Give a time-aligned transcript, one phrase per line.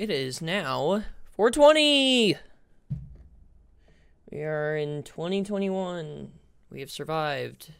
[0.00, 2.34] It is now 420.
[4.30, 6.32] We are in 2021.
[6.70, 7.74] We have survived.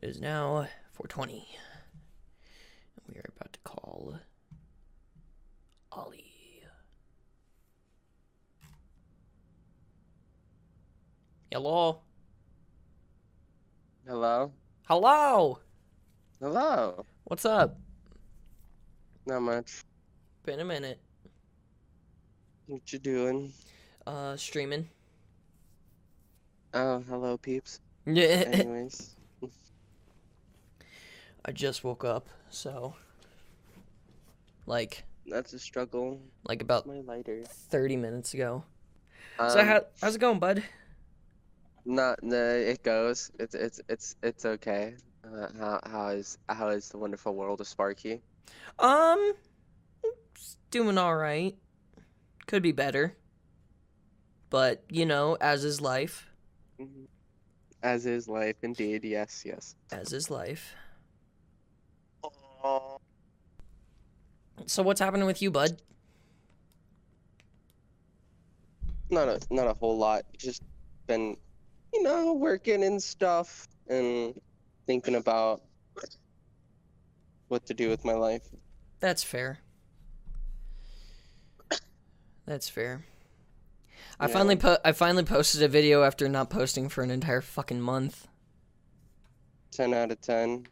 [0.00, 1.46] It is now 420.
[3.12, 4.14] We are about to call
[5.92, 6.62] Ollie.
[11.52, 12.00] Hello.
[14.06, 14.50] Hello?
[14.88, 15.58] Hello.
[16.40, 17.04] Hello?
[17.24, 17.78] What's up?
[19.26, 19.82] Not much.
[20.46, 21.00] Been a minute.
[22.68, 23.52] What you doing?
[24.06, 24.88] Uh, streaming.
[26.72, 27.80] Oh, hello, peeps.
[28.06, 28.24] Yeah.
[28.46, 29.16] Anyways.
[31.44, 32.94] I just woke up, so
[34.66, 36.20] like That's a struggle.
[36.44, 37.42] like about My lighter.
[37.44, 38.62] 30 minutes ago.
[39.40, 40.62] Um, so how, how's it going, bud?
[41.84, 43.32] Not, no, it goes.
[43.40, 44.94] It's, it's, it's, it's okay.
[45.24, 48.22] Uh, how, how is, how is the wonderful world of Sparky?
[48.78, 49.32] Um,
[50.36, 51.54] it's doing all right.
[52.46, 53.16] Could be better,
[54.50, 56.30] but you know, as is life.
[56.78, 57.08] Mhm.
[57.82, 59.04] As is life, indeed.
[59.04, 59.74] Yes, yes.
[59.90, 60.74] As is life.
[62.22, 62.98] Oh.
[64.66, 65.80] So what's happening with you, bud?
[69.10, 70.24] Not a, not a whole lot.
[70.36, 70.62] Just
[71.06, 71.36] been,
[71.92, 74.40] you know, working and stuff and
[74.86, 75.62] thinking about
[77.48, 78.42] what to do with my life.
[79.00, 79.60] That's fair.
[82.46, 83.04] That's fair.
[84.18, 84.32] I Yeah.
[84.32, 88.28] finally po- I finally posted a video after not posting for an entire fucking month.
[89.72, 90.66] 10 out of 10.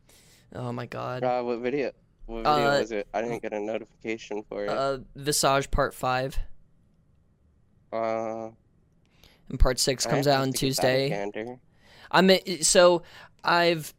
[0.54, 1.22] Oh my god.
[1.24, 1.90] Uh, what video?
[2.26, 3.06] What video Uh, was it?
[3.12, 4.70] I didn't get a notification for it.
[4.70, 6.38] Uh, Visage Part Five
[7.92, 8.50] Uh,
[9.48, 11.58] and Part Six comes out on to give that a Tuesday.
[12.10, 12.30] I'm
[12.62, 13.02] so
[13.42, 13.92] I've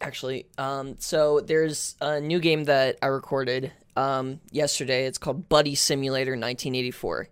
[0.00, 5.06] actually um so there's a new game that I recorded um yesterday.
[5.06, 7.28] It's called Buddy Simulator 1984,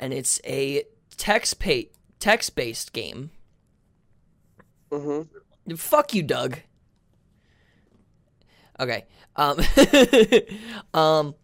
[0.00, 0.84] and it's a
[1.16, 3.30] text pa- text based game.
[4.90, 5.28] Mhm.
[5.76, 6.58] Fuck you, Doug.
[8.78, 9.04] Okay.
[9.36, 9.58] Um,
[10.94, 11.34] um,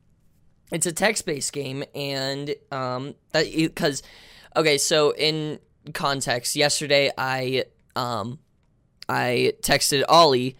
[0.72, 4.02] it's a text-based game, and um, that because,
[4.56, 5.58] okay, so in
[5.92, 7.64] context, yesterday I
[7.96, 8.38] um,
[9.08, 10.56] I texted Ollie,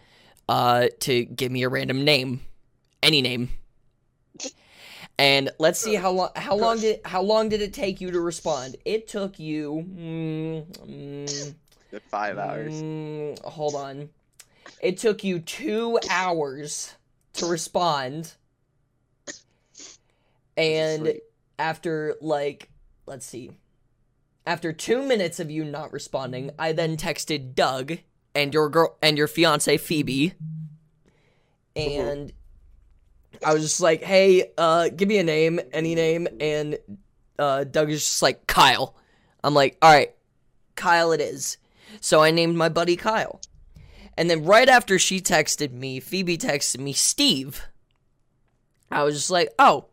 [0.49, 2.41] uh, to give me a random name,
[3.01, 3.49] any name,
[5.21, 8.19] and let's see how long how long did how long did it take you to
[8.19, 8.75] respond?
[8.85, 9.85] It took you.
[9.95, 11.55] Mm, mm,
[12.09, 12.73] five hours.
[12.73, 14.09] Mm, hold on.
[14.81, 16.95] It took you two hours
[17.33, 18.33] to respond.
[20.57, 21.21] And Sweet.
[21.59, 22.69] after, like,
[23.05, 23.51] let's see.
[24.47, 27.99] After two minutes of you not responding, I then texted Doug
[28.33, 30.33] and your girl and your fiance Phoebe.
[31.75, 32.33] And
[33.45, 36.27] I was just like, hey, uh, give me a name, any name.
[36.39, 36.77] And
[37.39, 38.95] uh, Doug is just like, Kyle.
[39.43, 40.13] I'm like, all right,
[40.75, 41.57] Kyle it is.
[41.99, 43.41] So I named my buddy Kyle.
[44.17, 47.63] And then right after she texted me, Phoebe texted me Steve.
[48.91, 49.85] I was just like, oh.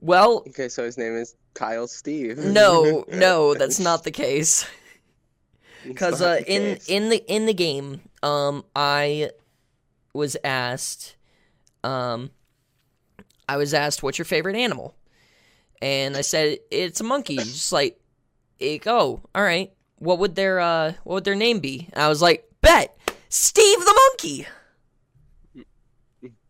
[0.00, 2.38] Well, Okay, so his name is Kyle Steve.
[2.38, 4.66] no, no, that's not the case.
[5.84, 6.88] Because uh, in case.
[6.88, 9.30] in the in the game, um, I
[10.12, 11.16] was asked,
[11.84, 12.30] um,
[13.48, 14.94] I was asked, "What's your favorite animal?"
[15.80, 18.00] And I said, "It's a monkey." Just like,
[18.58, 19.72] it, oh, all right.
[19.98, 21.88] What would their uh, what would their name be?
[21.92, 22.96] And I was like, "Bet,
[23.28, 24.46] Steve the monkey."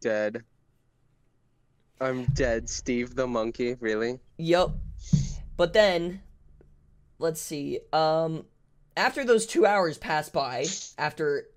[0.01, 0.45] dead.
[2.01, 2.69] I'm dead.
[2.69, 3.77] Steve the monkey.
[3.81, 4.21] Really?
[4.37, 4.77] Yup.
[5.57, 6.23] But then,
[7.19, 7.81] let's see.
[7.93, 8.45] Um,
[8.97, 10.67] after those two hours passed by,
[10.97, 11.49] after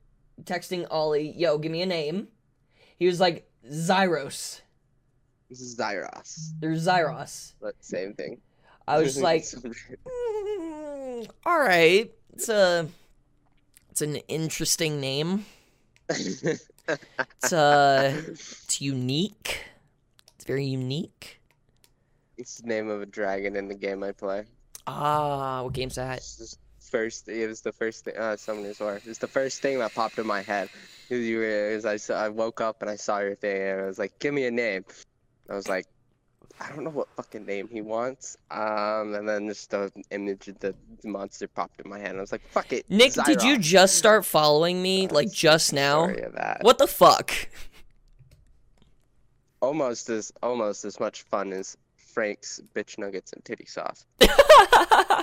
[0.43, 2.27] texting Ollie, "Yo, give me a name,"
[2.97, 4.61] he was like, "Zyros."
[5.51, 6.51] Zyros.
[6.59, 7.53] There's Zyros.
[7.61, 8.39] But same thing.
[8.87, 12.87] I was just like, mm, "All right, it's a,
[13.89, 15.45] it's an interesting name.
[16.09, 19.65] It's uh, it's unique.
[20.35, 21.41] It's very unique."
[22.41, 24.45] it's the name of a dragon in the game I play.
[24.87, 26.23] Ah, what game's that?
[26.91, 29.79] It's first it was the first thing uh summoners war it was the first thing
[29.79, 30.69] that popped in my head
[31.07, 33.97] you were I, saw, I woke up and i saw your thing and i was
[33.97, 34.83] like give me a name
[35.49, 35.85] i was like
[36.59, 40.59] i don't know what fucking name he wants um and then just the image of
[40.59, 43.57] the monster popped in my head and i was like fuck it Nick, did you
[43.57, 46.07] just start following me like just now?
[46.07, 46.61] Sorry of that.
[46.61, 47.33] What the fuck?
[49.61, 54.05] almost as almost as much fun as frank's bitch nuggets and titty sauce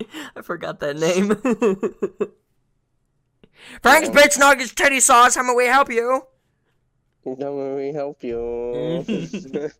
[0.36, 1.34] I forgot that name.
[3.82, 5.34] Frank's bitch nuggets titty sauce.
[5.34, 6.22] How may we help you?
[7.24, 9.04] How may we help you.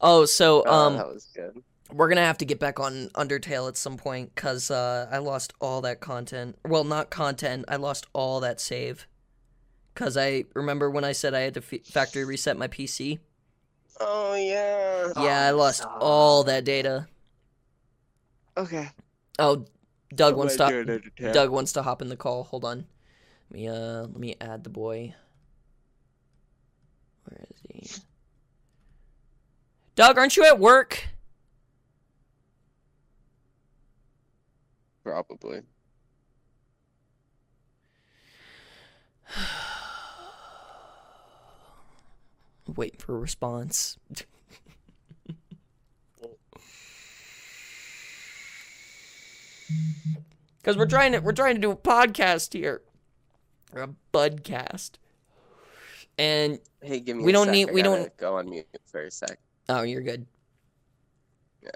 [0.00, 1.62] Oh, so Oh, um, that was good.
[1.92, 5.52] we're gonna have to get back on Undertale at some point because uh, I lost
[5.60, 6.56] all that content.
[6.66, 7.66] Well, not content.
[7.68, 9.06] I lost all that save.
[9.94, 13.18] Cause I remember when I said I had to f- factory reset my PC.
[14.00, 15.12] Oh yeah.
[15.22, 17.06] Yeah, I lost all that data.
[18.56, 18.88] Okay.
[19.38, 19.64] Oh,
[20.14, 20.84] Doug wants to.
[20.84, 21.32] to.
[21.32, 22.44] Doug wants to hop in the call.
[22.44, 22.86] Hold on.
[23.50, 25.14] Let me uh let me add the boy.
[27.24, 27.90] Where is he?
[29.96, 31.08] Doug, aren't you at work?
[35.02, 35.62] Probably.
[42.66, 43.98] Wait for a response.
[50.62, 52.82] Cause we're trying to we're trying to do a podcast here.
[53.72, 54.92] Or a budcast.
[56.18, 57.24] And Hey, give me.
[57.24, 57.52] We a don't sec.
[57.52, 59.38] need- I we don't- go on mute for a sec.
[59.68, 60.26] oh, you're good.
[61.62, 61.70] Yeah.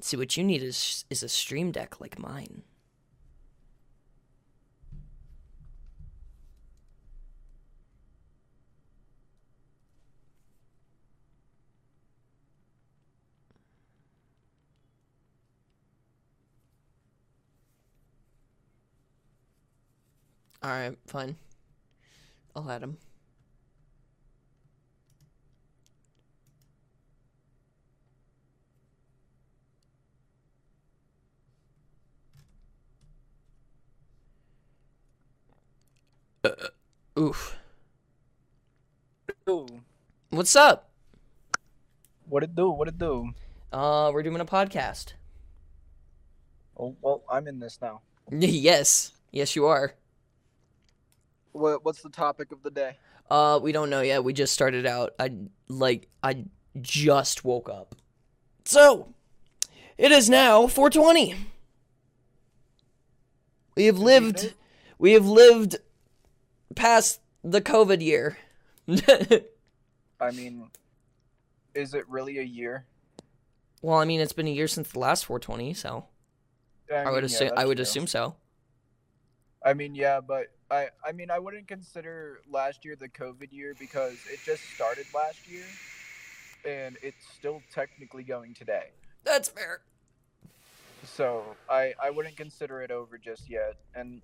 [0.00, 2.62] See what you need is is a stream deck like mine.
[20.62, 21.36] All right, fine.
[22.54, 22.98] I'll add him.
[36.44, 36.50] Uh,
[37.18, 37.56] Oof.
[39.46, 39.66] do?
[40.30, 40.90] What's up?
[42.28, 42.70] What it do?
[42.70, 43.32] What it do?
[43.72, 45.14] Uh, we're doing a podcast.
[46.78, 48.02] Oh, well, I'm in this now.
[48.30, 49.94] yes, yes, you are.
[51.52, 52.96] What What's the topic of the day?
[53.30, 54.24] Uh, we don't know yet.
[54.24, 55.14] We just started out.
[55.18, 55.30] I
[55.68, 56.44] like I
[56.80, 57.94] just woke up.
[58.64, 59.14] So,
[59.96, 61.36] it is now 4:20.
[63.76, 64.54] We have lived
[64.98, 65.76] we have lived
[66.74, 68.36] past the COVID year.
[70.20, 70.68] I mean,
[71.74, 72.86] is it really a year?
[73.82, 76.06] well, I mean, it's been a year since the last 420, so
[76.92, 77.82] I, would mean, yeah, assume I would true.
[77.82, 78.36] assume so.
[79.64, 83.74] I mean, yeah, but I I mean, I wouldn't consider last year the COVID year
[83.78, 85.66] because it just started last year,
[86.64, 88.86] and it's still technically going today.
[89.22, 89.82] That's fair.
[91.04, 93.76] So I I wouldn't consider it over just yet.
[93.94, 94.22] And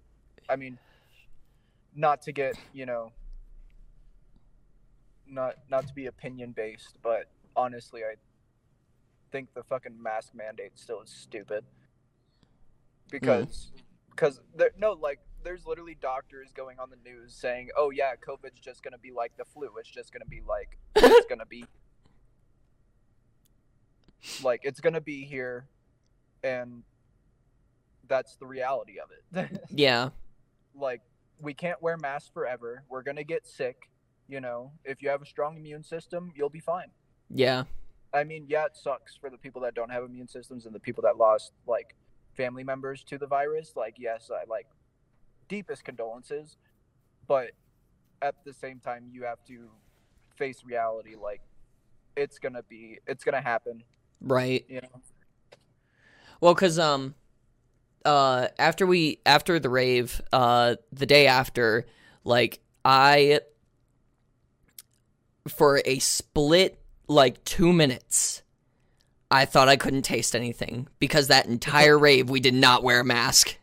[0.48, 0.78] I mean,
[1.94, 3.12] not to get you know,
[5.28, 8.14] not not to be opinion based, but honestly, I
[9.30, 11.62] think the fucking mask mandate still is stupid.
[11.62, 13.10] Hmm.
[13.10, 13.70] Because
[14.10, 18.60] because there no like there's literally doctors going on the news saying, "Oh yeah, COVID's
[18.60, 19.70] just gonna be like the flu.
[19.78, 21.64] It's just gonna be like it's gonna be
[24.42, 25.64] like it's gonna be here
[26.44, 26.82] and
[28.08, 29.08] that's the reality of
[29.38, 30.10] it Yeah.
[30.74, 31.00] like
[31.40, 33.88] we can't wear masks forever we're gonna get sick
[34.28, 36.88] you know if you have a strong immune system you'll be fine
[37.30, 37.64] Yeah.
[38.12, 40.80] i mean yeah it sucks for the people that don't have immune systems and the
[40.80, 41.94] people that lost like
[42.36, 44.66] family members to the virus like yes i like
[45.48, 46.56] deepest condolences
[47.26, 47.50] but
[48.22, 49.68] at the same time you have to
[50.36, 51.40] face reality like
[52.16, 53.82] it's gonna be it's gonna happen
[54.20, 54.64] Right.
[54.68, 55.00] you know
[56.40, 57.14] Well, cause um,
[58.04, 61.86] uh, after we after the rave, uh, the day after,
[62.24, 63.40] like I,
[65.48, 68.42] for a split like two minutes,
[69.30, 73.04] I thought I couldn't taste anything because that entire rave we did not wear a
[73.04, 73.56] mask.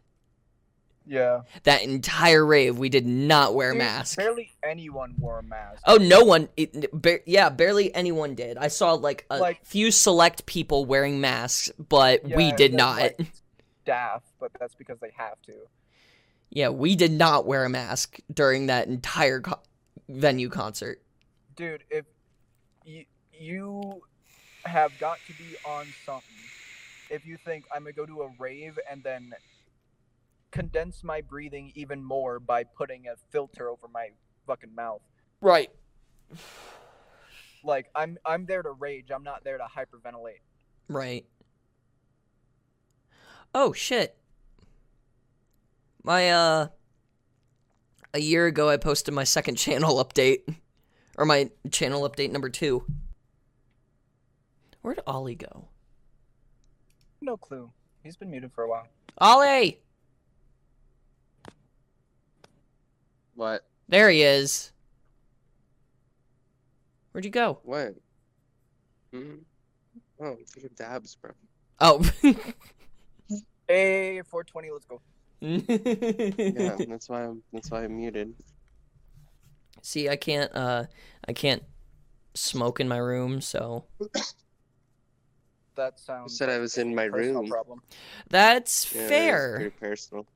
[1.06, 4.18] Yeah That entire rave we did not wear Dude, mask.
[4.18, 5.82] Barely anyone wore a mask.
[5.86, 6.50] Oh, no one.
[6.58, 8.58] It, ba- yeah, barely anyone did.
[8.58, 12.98] I saw like a Like- few select people wearing masks, but we did not.
[13.02, 13.20] like,
[13.84, 15.54] staff, but that's because they have to.
[16.50, 19.60] Yeah, we did not wear a mask during that entire co-
[20.10, 21.02] venue concert.
[21.56, 22.06] Dude, if
[22.86, 23.06] you
[23.38, 24.02] you
[24.64, 26.30] have got to be on something,
[27.10, 29.34] if you think I'm gonna go to a rave and then
[30.56, 34.08] condense my breathing even more by putting a filter over my
[34.48, 35.02] fucking mouth,
[35.42, 35.70] Right.
[37.64, 39.12] like I'm I'm there to rage.
[39.14, 40.40] I'm not there to hyperventilate.
[40.88, 41.26] Right.
[43.54, 44.16] Oh shit.
[46.04, 46.68] My uh
[48.14, 50.56] a year ago I posted my second channel update
[51.18, 52.86] or my channel update number 2.
[54.82, 55.68] Where'd Ollie go?
[57.20, 57.72] No clue.
[58.04, 58.88] He's been muted for a while.
[59.18, 59.80] Ollie,
[63.36, 63.64] What?
[63.88, 64.72] there he is.
[67.12, 67.60] Where'd you go?
[67.64, 67.96] When?
[69.14, 69.36] hmm
[70.22, 71.32] Oh, taking dabs, bro.
[71.80, 72.04] Oh.
[73.68, 75.02] Hey, 420, let's go.
[75.42, 77.42] Yeah, that's why I'm.
[77.52, 78.34] That's why I'm muted.
[79.82, 80.54] See, I can't.
[80.56, 80.86] Uh,
[81.28, 81.64] I can't
[82.36, 83.86] smoke in my room, so
[85.76, 86.38] That sounds.
[86.38, 87.50] said I was in my personal room.
[87.50, 87.82] Problem.
[88.30, 89.56] that's Yeah, that is fair.
[89.56, 90.28] Pretty personal.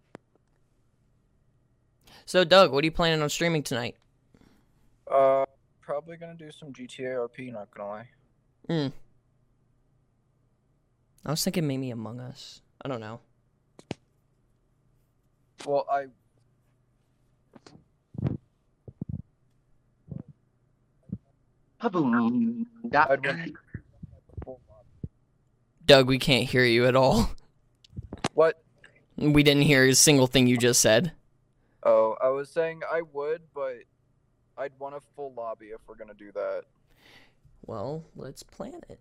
[2.26, 3.96] So, Doug, what are you planning on streaming tonight?
[5.10, 5.46] Uh,
[5.82, 7.52] probably gonna do some GTA RP.
[7.52, 8.10] Not gonna lie.
[8.68, 8.88] Hmm.
[11.26, 12.62] I was thinking maybe Among Us.
[12.82, 13.20] I don't know.
[15.66, 16.06] Well, I
[21.82, 22.66] Kaboom.
[22.94, 23.54] I'd.
[25.86, 27.32] Doug, we can't hear you at all.
[28.34, 28.62] What?
[29.18, 31.14] We didn't hear a single thing you just said.
[31.84, 33.78] Oh, I was saying I would, but
[34.58, 36.64] I'd want a full lobby if we're gonna do that.
[37.66, 39.00] Well, let's plan it.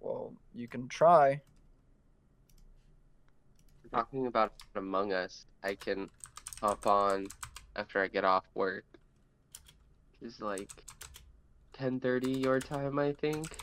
[0.00, 1.40] Well, you can try.
[3.92, 6.10] Talking about Among Us, I can
[6.60, 7.28] hop on
[7.74, 8.84] after I get off work.
[10.20, 10.70] It's like
[11.72, 13.56] 10:30 your time, I think.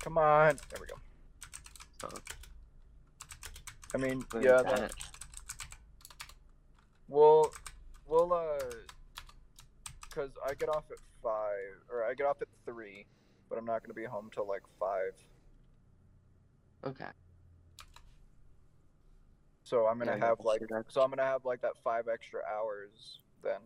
[0.00, 0.58] Come on.
[0.70, 0.96] There we go.
[2.00, 2.08] So,
[3.94, 4.76] I mean, like yeah, that.
[4.76, 4.92] that,
[7.08, 7.52] we'll,
[8.08, 8.58] we'll, uh,
[10.14, 13.06] cause I get off at five, or I get off at three,
[13.48, 15.12] but I'm not gonna be home till like five.
[16.84, 17.08] Okay.
[19.64, 22.42] So I'm gonna Yeah, have like, that's- so I'm gonna have like that five extra
[22.44, 23.60] hours then.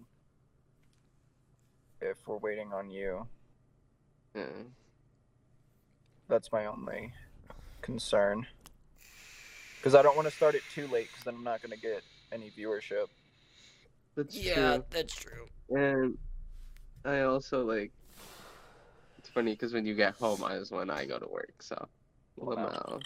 [2.01, 3.27] If we're waiting on you,
[4.35, 4.65] Yeah.
[6.29, 7.13] that's my only
[7.81, 8.47] concern.
[9.79, 12.03] Because I don't want to start it too late, because then I'm not gonna get
[12.33, 13.07] any viewership.
[14.15, 14.85] That's Yeah, true.
[14.91, 15.49] that's true.
[15.71, 16.19] And
[17.07, 17.93] I also like.
[19.19, 21.63] It's funny because when you get home, I is when I go to work.
[21.63, 21.89] So.
[22.37, 23.01] Well, no.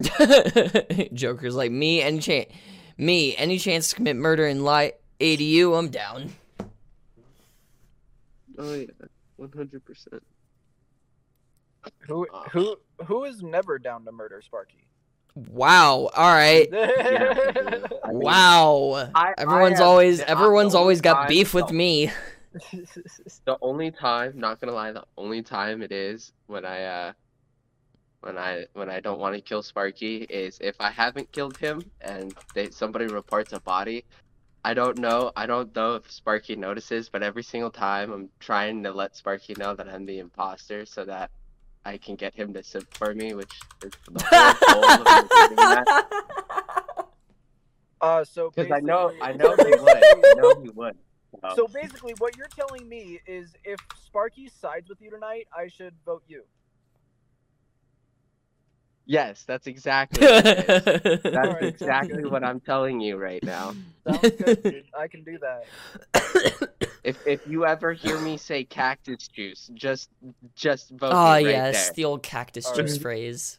[0.00, 1.12] Lamau.
[1.14, 2.02] Joker's like me.
[2.02, 2.50] and chance?
[2.98, 3.36] Me?
[3.36, 4.92] Any chance to commit murder and lie?
[5.20, 5.78] ADU?
[5.78, 6.32] I'm down.
[8.58, 8.86] Oh yeah,
[9.36, 10.22] one hundred percent.
[12.06, 14.86] Who Uh, who who is never down to murder Sparky?
[15.34, 16.10] Wow.
[16.14, 16.68] All right.
[16.72, 19.10] I Wow.
[19.14, 22.10] I- Everyone's I always I- everyone's always got beef with no, me.
[23.44, 27.12] The only time, not gonna lie, the only time it is when I uh
[28.20, 31.82] when I when I don't want to kill Sparky is if I haven't killed him
[32.00, 34.04] and they somebody reports a body.
[34.64, 35.32] I don't know.
[35.36, 39.54] I don't know if Sparky notices, but every single time I'm trying to let Sparky
[39.58, 41.30] know that I'm the imposter so that
[41.84, 43.52] I can get him to simp for me, which
[43.84, 45.04] is the whole goal of
[45.56, 46.06] that.
[48.00, 49.88] uh, so Because I know I know he would.
[49.88, 50.96] I know he would.
[51.42, 55.68] So, So basically, what you're telling me is, if Sparky sides with you tonight, I
[55.68, 56.44] should vote you.
[59.06, 61.20] Yes, that's exactly what it is.
[61.32, 63.74] That's exactly what I'm telling you right now.
[64.06, 64.84] Sounds good, dude.
[64.98, 66.70] I can do that.
[67.04, 70.08] If if you ever hear me say cactus juice, just
[70.54, 71.94] just vote Oh me ah, right yes, there.
[71.96, 72.86] the old cactus Alright.
[72.86, 73.58] juice phrase.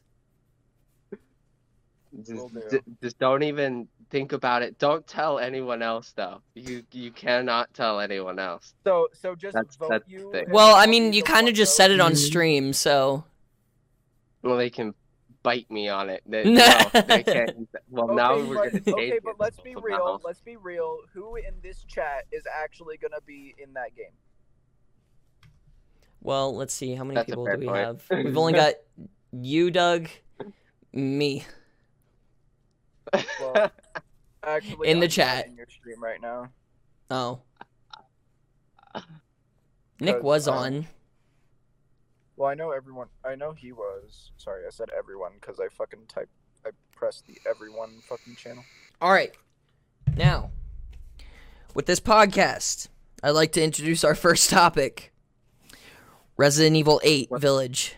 [2.26, 2.80] Just, do.
[3.04, 4.80] just don't even think about it.
[4.80, 6.42] Don't tell anyone else though.
[6.56, 8.74] You you cannot tell anyone else.
[8.84, 10.32] So so just That's- vote that's you.
[10.50, 11.84] Well, I mean, you kind of just vote?
[11.84, 13.26] said it on stream, so
[14.42, 14.96] Well, they can
[15.46, 16.24] bite me on it.
[16.26, 17.70] They, no, they can't.
[17.90, 19.24] Well, now we're gonna change okay, it.
[19.24, 19.88] but let's be somehow.
[19.88, 20.22] real.
[20.26, 20.98] Let's be real.
[21.14, 24.08] Who in this chat is actually gonna be in that game?
[26.22, 27.78] well, let's see how many That's people do we point.
[27.78, 28.04] have?
[28.10, 28.74] We've only got
[29.32, 30.10] you, Doug,
[30.92, 31.46] me.
[33.40, 33.72] Well,
[34.44, 35.48] Actually, In the I'm not chat.
[35.48, 36.50] in your stream right now.
[37.12, 37.42] Oh,
[40.00, 40.88] Nick Cause, was uh, on.
[42.38, 43.08] Well, I know everyone.
[43.24, 44.32] I know he was.
[44.38, 46.30] Sorry, I said everyone because I fucking typed.
[46.66, 48.64] I pressed the everyone fucking channel.
[49.02, 49.34] All right,
[50.18, 50.52] now
[51.74, 52.88] with this podcast,
[53.24, 55.14] I'd like to introduce our first topic:
[56.38, 57.42] Resident Evil Eight What?
[57.42, 57.96] Village.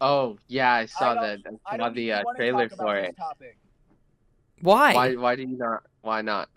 [0.00, 1.38] Oh yeah, I saw don't- that.
[1.66, 3.16] I I saw don't the uh, trailer for it.
[3.16, 3.56] Topic
[4.62, 4.94] Why?
[4.94, 5.82] Why why do you not?
[6.02, 6.48] Why not?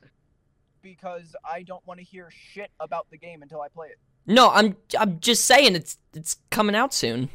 [0.82, 3.98] because I don't want to hear shit about the game until I play it.
[4.26, 7.30] No, I'm I'm just saying it's it's coming out soon.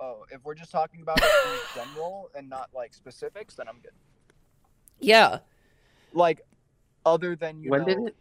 [0.00, 3.78] Oh, if we're just talking about it in general and not like specifics, then I'm
[3.80, 3.92] good.
[5.00, 5.38] Yeah.
[6.12, 6.42] Like,
[7.06, 8.16] other than you When know, did it?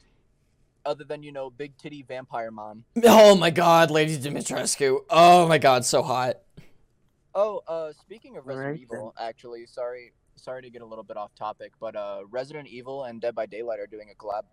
[0.85, 2.85] other than you know, big titty vampire mom.
[3.03, 4.99] Oh my God, Lady Dimitrescu.
[5.09, 6.37] Oh my God, so hot.
[7.35, 11.17] Oh, uh, speaking of Resident Alright, Evil, actually, sorry, sorry to get a little bit
[11.17, 14.43] off topic, but uh, Resident Evil and Dead by Daylight are doing a collab.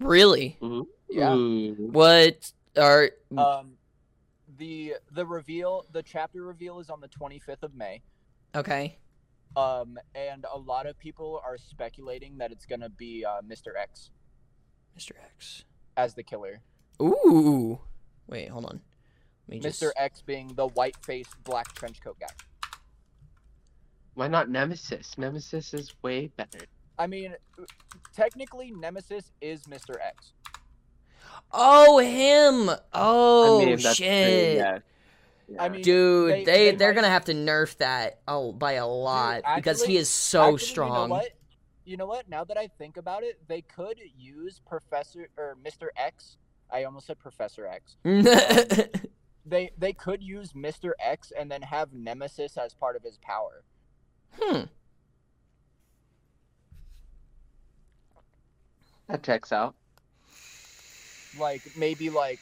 [0.00, 0.58] Really?
[1.08, 1.34] Yeah.
[1.34, 1.74] Ooh.
[1.92, 3.72] What are Um,
[4.58, 8.02] the the reveal, the chapter reveal is on the 25th of May.
[8.54, 8.98] okay?
[9.56, 13.68] Um, and a lot of people are speculating that it's gonna be uh, Mr.
[13.78, 14.10] X
[14.98, 15.12] Mr.
[15.34, 15.64] X.
[15.96, 16.60] as the killer.
[17.00, 17.80] Ooh.
[18.26, 18.80] Wait, hold on.
[19.48, 19.80] Let me just.
[19.82, 19.90] Mr.
[19.96, 22.26] X being the white-faced black trench coat guy.
[24.14, 25.16] Why not Nemesis?
[25.18, 26.60] Nemesis is way better.
[26.98, 27.34] I mean,
[28.14, 29.94] technically, Nemesis is Mr.
[30.00, 30.32] X.
[31.52, 32.70] Oh, him.
[32.92, 33.96] Oh I mean, shit.
[33.96, 34.78] True, yeah.
[35.48, 35.62] Yeah.
[35.62, 38.52] I mean, Dude, They- they, they they are might- gonna have to nerf that oh
[38.52, 41.02] by a lot because he is so Actually, strong.
[41.02, 41.28] You know what?
[41.84, 42.28] You know what?
[42.28, 45.88] Now that I think about it, they could use Professor or Mr.
[45.96, 46.36] X.
[46.68, 47.96] I almost said Professor X.
[49.48, 50.90] They they could use Mr.
[50.98, 53.62] X and then have Nemesis as part of his power.
[54.40, 54.62] hmm.
[59.08, 59.74] That checks out.
[61.38, 62.40] Like maybe like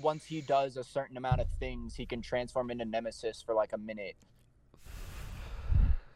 [0.00, 3.72] once he does a certain amount of things, he can transform into Nemesis for like
[3.72, 4.16] a minute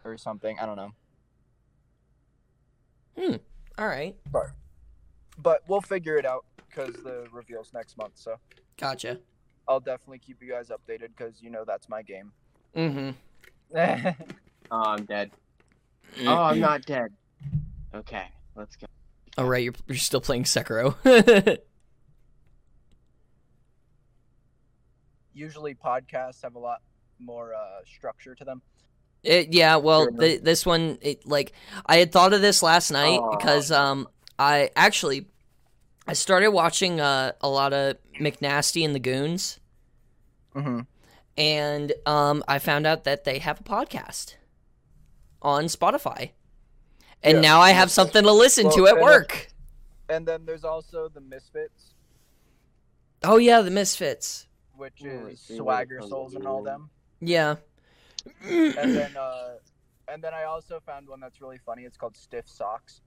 [0.05, 0.59] or something.
[0.59, 0.93] I don't know.
[3.19, 3.37] Hmm.
[3.79, 4.17] All right.
[5.39, 8.13] But we'll figure it out because the reveal's next month.
[8.17, 8.37] So
[8.77, 9.19] Gotcha.
[9.67, 12.33] I'll definitely keep you guys updated because you know that's my game.
[12.75, 13.11] Mm-hmm.
[14.73, 15.31] Oh, I'm dead.
[16.27, 17.13] Oh, I'm not dead.
[17.95, 18.27] Okay,
[18.57, 18.87] let's go.
[19.37, 20.95] Oh right, you're you're still playing Sekiro.
[25.33, 26.81] Usually podcasts have a lot
[27.19, 28.63] more uh, structure to them.
[29.25, 31.53] It, yeah, well, the, this one, it, like,
[31.87, 33.37] I had thought of this last night Aw.
[33.37, 34.07] because um,
[34.39, 35.27] I actually,
[36.07, 39.61] I started watching uh, a lot of McNasty and the Goons,
[40.55, 40.81] Mm-hmm.
[41.37, 44.37] and um, I found out that they have a podcast
[45.43, 46.31] on Spotify,
[47.25, 47.41] and Yeah.
[47.41, 49.49] now I have something to listen to at and work.
[50.09, 51.95] And then there's also the Misfits,
[53.23, 54.47] Oh yeah, the Misfits.
[54.77, 55.57] which Oh, is see.
[55.57, 56.91] Swagger Souls and all them.
[57.21, 57.57] Yeah.
[58.43, 59.55] And then uh,
[60.09, 61.85] and then I also found one that's really funny.
[61.85, 63.01] It's called Stiff Socks.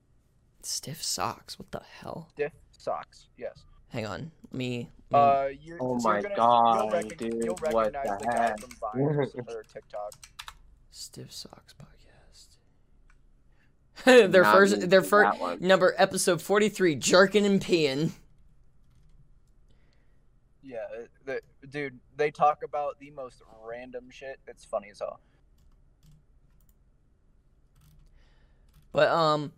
[0.62, 1.56] Stiff socks.
[1.58, 2.28] What the hell?
[2.34, 3.28] Stiff Socks.
[3.36, 3.64] Yes.
[3.90, 4.32] Hang on.
[4.44, 4.90] Let me.
[5.14, 8.30] Uh, you're, Oh you're my gonna, God, you'll, recog- dude, you'll what recognize the the,
[8.32, 8.60] guy heck?
[8.60, 8.70] from
[9.16, 10.12] Vines or TikTok.
[10.90, 11.97] Stiff Socks podcast.
[14.04, 18.12] their Not first, their first number, episode forty-three, jerking and peeing.
[20.62, 20.84] Yeah,
[21.24, 24.38] the, dude, they talk about the most random shit.
[24.46, 25.20] It's funny as hell.
[28.92, 29.52] But um,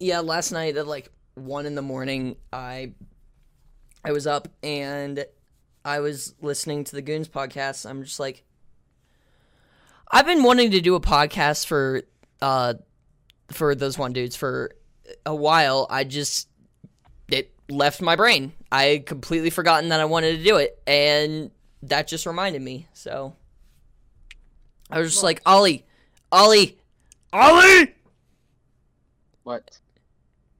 [0.00, 2.92] yeah, last night at like one in the morning, I,
[4.04, 5.24] I was up and
[5.84, 7.88] I was listening to the Goons podcast.
[7.88, 8.44] I'm just like,
[10.10, 12.02] I've been wanting to do a podcast for
[12.40, 12.74] uh,
[13.50, 14.72] for those one dudes for
[15.26, 15.86] a while.
[15.90, 16.48] I just
[17.28, 18.52] it left my brain.
[18.70, 21.50] I had completely forgotten that I wanted to do it, and
[21.82, 22.86] that just reminded me.
[22.92, 23.34] So
[24.90, 25.84] I was just like, Ollie,
[26.32, 26.78] Ollie,
[27.32, 27.94] Ollie.
[29.42, 29.78] What?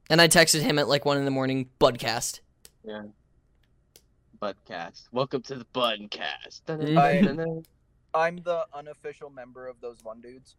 [0.09, 2.39] And I texted him at like one in the morning, Budcast.
[2.83, 3.03] Yeah.
[4.41, 5.03] Budcast.
[5.11, 6.61] Welcome to the Budcast.
[6.97, 7.63] I-
[8.11, 10.55] I'm the unofficial member of those one dudes.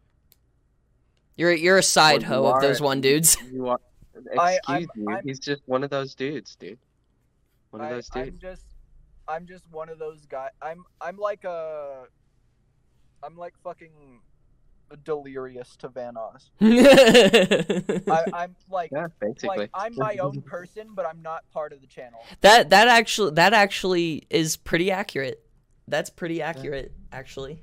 [1.40, 3.38] You're you're a side Well, hoe of those one dudes.
[3.50, 3.80] You are.
[4.14, 5.14] Excuse I'm- me.
[5.14, 6.78] I'm- He's just one of those dudes, dude.
[7.70, 8.66] One of I, those I'm just,
[9.26, 10.50] I'm just one of those guys.
[10.60, 12.02] I'm, I'm like a,
[13.22, 14.20] I'm like fucking
[15.02, 16.50] delirious to Vanoss.
[16.60, 19.56] I, I'm like, Yeah, basically.
[19.56, 22.20] like I'm my own person, but I'm not part of the channel.
[22.42, 25.42] that that actually that actually is pretty accurate.
[25.88, 27.62] That's pretty accurate, actually.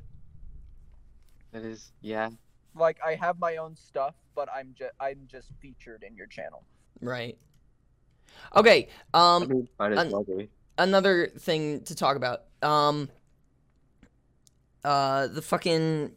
[1.52, 2.30] That is, yeah.
[2.78, 6.64] Like I have my own stuff, but I'm just, I'm just featured in your channel.
[7.02, 7.38] Right.
[8.56, 8.88] Okay.
[9.14, 9.48] I Um.
[9.48, 10.26] mean, might as un- well.
[10.78, 12.44] Another thing to talk about.
[12.62, 13.10] Um.
[14.84, 15.28] Uh.
[15.28, 16.12] The fucking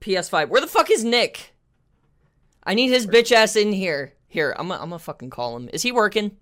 [0.00, 0.48] PS5.
[0.48, 1.54] Where the fuck is Nick?
[2.64, 4.14] I need his bitch ass in here.
[4.28, 5.68] Here, I'm gonna I'm gonna fucking call him.
[5.72, 6.36] Is he working?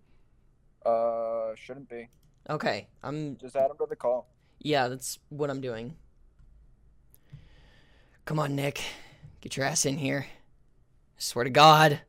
[0.84, 2.08] Uh, shouldn't be.
[2.48, 2.88] Okay.
[3.02, 4.26] I'm Just add him to the call.
[4.58, 5.96] Yeah, that's what I'm doing.
[8.24, 8.82] Come on, Nick.
[9.44, 10.24] Get your ass in here.
[10.26, 12.00] I swear to God.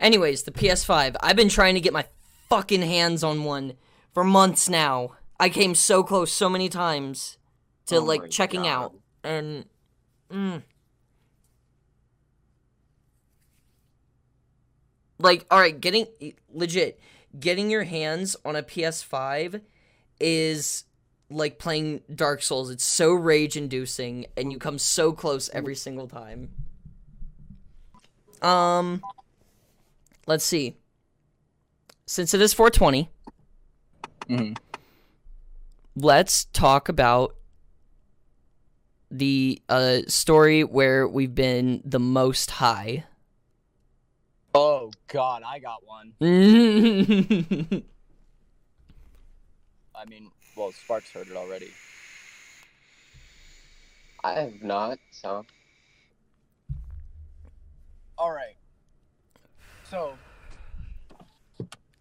[0.00, 1.16] Anyways, the PS5.
[1.20, 2.06] I've been trying to get my
[2.48, 3.74] fucking hands on one
[4.14, 5.12] for months now.
[5.38, 7.36] I came so close so many times
[7.86, 8.68] to Oh like checking God.
[8.68, 9.66] out and
[10.32, 10.62] mm.
[15.18, 16.06] like all right, getting
[16.50, 16.98] legit
[17.38, 19.60] getting your hands on a PS5
[20.20, 20.84] is
[21.30, 22.70] like playing Dark Souls.
[22.70, 26.50] It's so rage inducing and you come so close every single time.
[28.42, 29.02] Um
[30.26, 30.76] let's see.
[32.06, 33.10] Since it is 420,
[34.28, 34.56] Mhm.
[35.96, 37.34] let's talk about
[39.10, 43.04] the uh story where we've been the most high.
[44.54, 46.14] Oh God, I got one.
[50.00, 51.70] I mean, well, Sparks heard it already.
[54.22, 55.44] I have not, so
[58.16, 58.56] All right.
[59.84, 60.18] So,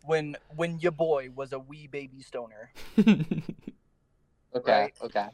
[0.04, 3.44] when when your boy was a wee baby stoner, okay,
[4.54, 4.94] Right.
[5.02, 5.28] okay.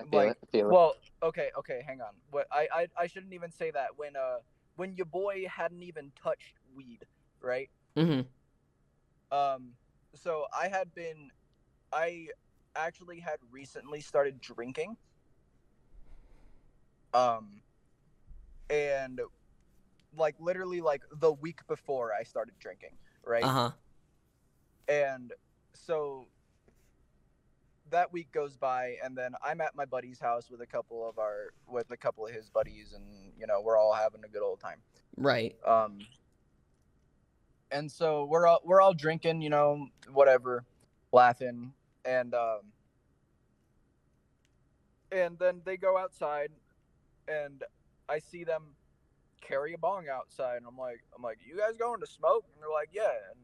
[0.00, 0.38] I feel like, it.
[0.42, 0.72] I feel it.
[0.72, 2.14] well, okay, okay, hang on.
[2.30, 3.96] What I, I I shouldn't even say that.
[3.96, 4.38] When uh
[4.76, 7.00] when your boy hadn't even touched weed,
[7.40, 7.68] right?
[7.96, 8.22] Mm-hmm.
[9.36, 9.72] Um,
[10.14, 11.30] so I had been,
[11.92, 12.28] I
[12.74, 14.96] actually had recently started drinking.
[17.14, 17.60] Um,
[18.70, 19.20] and
[20.16, 22.92] like literally like the week before I started drinking,
[23.24, 23.44] right?
[23.44, 23.70] Uh-huh.
[24.88, 25.32] And
[25.74, 26.26] so
[27.90, 31.18] that week goes by and then I'm at my buddy's house with a couple of
[31.18, 33.04] our with a couple of his buddies and
[33.38, 34.78] you know, we're all having a good old time.
[35.16, 35.54] Right.
[35.66, 35.98] Um
[37.70, 40.64] and so we're all we're all drinking, you know, whatever,
[41.12, 42.60] laughing and um
[45.10, 46.50] and then they go outside
[47.28, 47.62] and
[48.08, 48.74] I see them
[49.40, 52.62] carry a bong outside and I'm like I'm like, "You guys going to smoke?" And
[52.62, 53.40] they're like, "Yeah." And,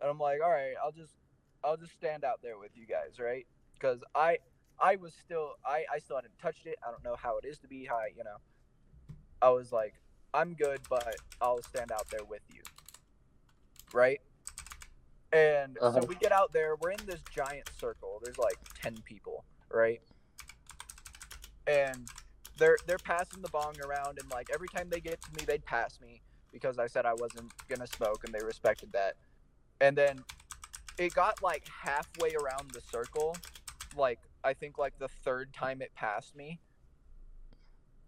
[0.00, 1.14] and I'm like, "All right, I'll just
[1.62, 3.46] I'll just stand out there with you guys, right?"
[3.78, 4.38] Cuz I
[4.80, 6.78] I was still I I still hadn't touched it.
[6.86, 8.38] I don't know how it is to be high, you know.
[9.42, 9.94] I was like,
[10.32, 12.62] I'm good, but I'll stand out there with you.
[13.92, 14.20] Right?
[15.36, 16.00] And Uh-huh.
[16.00, 18.20] so we get out there, we're in this giant circle.
[18.24, 20.00] There's like 10 people, right?
[21.66, 22.08] And
[22.58, 25.64] they're they're passing the bong around and like every time they get to me, they'd
[25.66, 26.22] pass me
[26.52, 29.16] because I said I wasn't to smoke and they respected that.
[29.82, 30.24] And then
[30.96, 33.36] it got like halfway around the circle,
[33.94, 36.60] like I think like the third time it passed me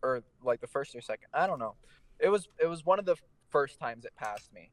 [0.03, 1.29] or like the first or second.
[1.35, 1.75] I don't know.
[2.19, 3.17] It was it was one of the
[3.51, 4.71] first times it passed me.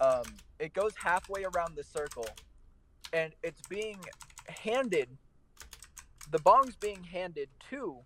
[0.00, 0.24] Um,
[0.58, 2.26] it goes halfway around the circle,
[3.12, 3.98] and it's being
[4.48, 5.08] handed.
[6.30, 7.98] The bong's being handed to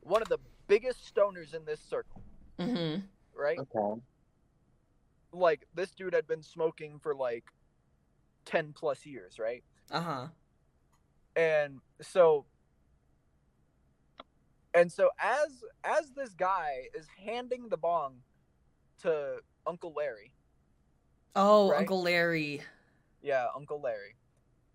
[0.00, 2.22] one of the biggest stoners in this circle,
[2.58, 3.00] mm-hmm.
[3.34, 3.58] right?
[3.58, 4.00] okay.
[5.32, 7.44] Like this dude had been smoking for like
[8.44, 9.62] ten plus years, right?
[9.90, 10.26] Uh-huh.
[11.36, 12.44] and so
[14.74, 18.16] and so as as this guy is handing the bong
[19.02, 20.32] to uncle larry
[21.38, 21.80] Oh, Right?
[21.80, 22.62] Uncle Larry.
[23.22, 24.14] yeah uncle larry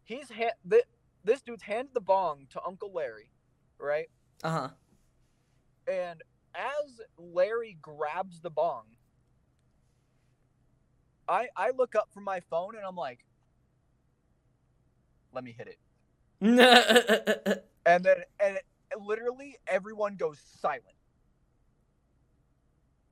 [0.04, 0.84] he's ha- th-
[1.24, 3.32] this dude's handed the bong to uncle larry
[3.80, 4.10] right
[4.44, 4.70] Uh-huh.
[5.88, 6.22] and
[6.54, 8.84] as larry grabs the bong
[11.30, 13.24] i i look up from my phone and i'm like
[15.34, 15.78] let me hit it
[17.86, 18.66] and then and it,
[19.00, 20.84] literally everyone goes silent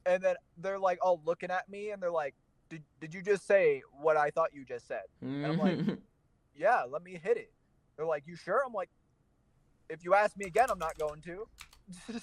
[0.05, 2.35] and then they're like all looking at me and they're like
[2.69, 5.03] did, did you just say what i thought you just said?
[5.21, 5.97] I'm like, mm.
[6.55, 7.51] yeah let me hit it.
[7.95, 8.62] They're like you sure?
[8.65, 8.89] I'm like
[9.89, 11.47] if you ask me again i'm not going to.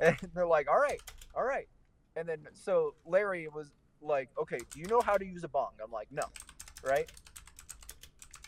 [0.00, 1.00] And they're like all right
[1.34, 1.66] all right.
[2.14, 5.72] And then so larry was like okay do you know how to use a bong?
[5.82, 6.22] I'm like no
[6.84, 7.10] right?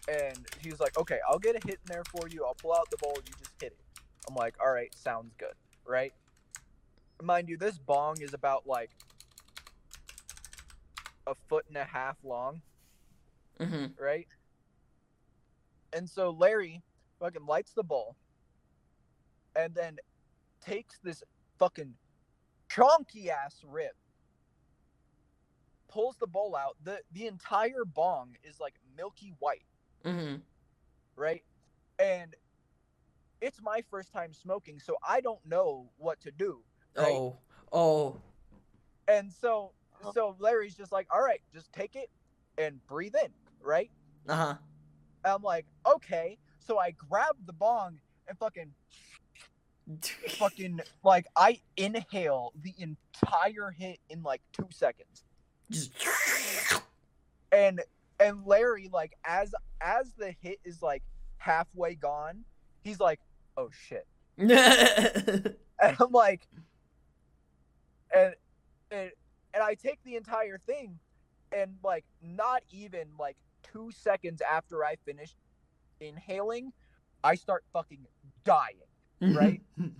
[0.08, 2.44] And he's like okay i'll get a hit in there for you.
[2.44, 4.00] I'll pull out the bowl you just hit it.
[4.28, 5.54] I'm like all right sounds good
[5.86, 6.12] right?
[7.22, 8.90] Mind you this bong is about like
[11.26, 12.62] a foot and a half long
[13.58, 13.98] Mhm.
[13.98, 14.28] right?
[15.92, 16.82] And so Larry
[17.18, 18.16] fucking lights the bowl
[19.54, 19.98] and then
[20.60, 21.22] takes this
[21.58, 21.94] fucking
[22.68, 23.96] chonky ass rip,
[25.88, 26.76] pulls the bowl out.
[26.84, 29.66] The the entire bong is like milky white,
[30.04, 30.42] Mhm.
[31.16, 31.44] right?
[31.98, 32.34] And
[33.40, 36.64] it's my first time smoking, so I don't know what to do.
[36.94, 37.12] Right?
[37.12, 37.38] Oh.
[37.72, 38.22] Oh.
[39.08, 39.74] And so
[40.14, 42.10] so Larry's just like, all right, just take it
[42.58, 43.30] and breathe in,
[43.62, 43.90] right?
[44.28, 44.54] Uh-huh.
[45.24, 46.38] I'm like, okay.
[46.58, 48.72] So I grabbed the bong and fucking,
[50.38, 55.24] fucking, like, I inhale the entire hit in like two seconds.
[55.70, 55.92] Just
[57.52, 57.80] And
[58.18, 61.02] and Larry, like, as as the hit is like
[61.38, 62.44] halfway gone,
[62.82, 63.20] he's like,
[63.56, 64.06] oh shit.
[65.82, 66.46] And I'm like,
[68.14, 68.34] and
[68.90, 69.10] and
[69.54, 70.98] and I take the entire thing,
[71.52, 75.34] and like not even like two seconds after I finish
[76.00, 76.72] inhaling,
[77.22, 78.06] I start fucking
[78.44, 78.76] dying.
[79.20, 79.60] Right?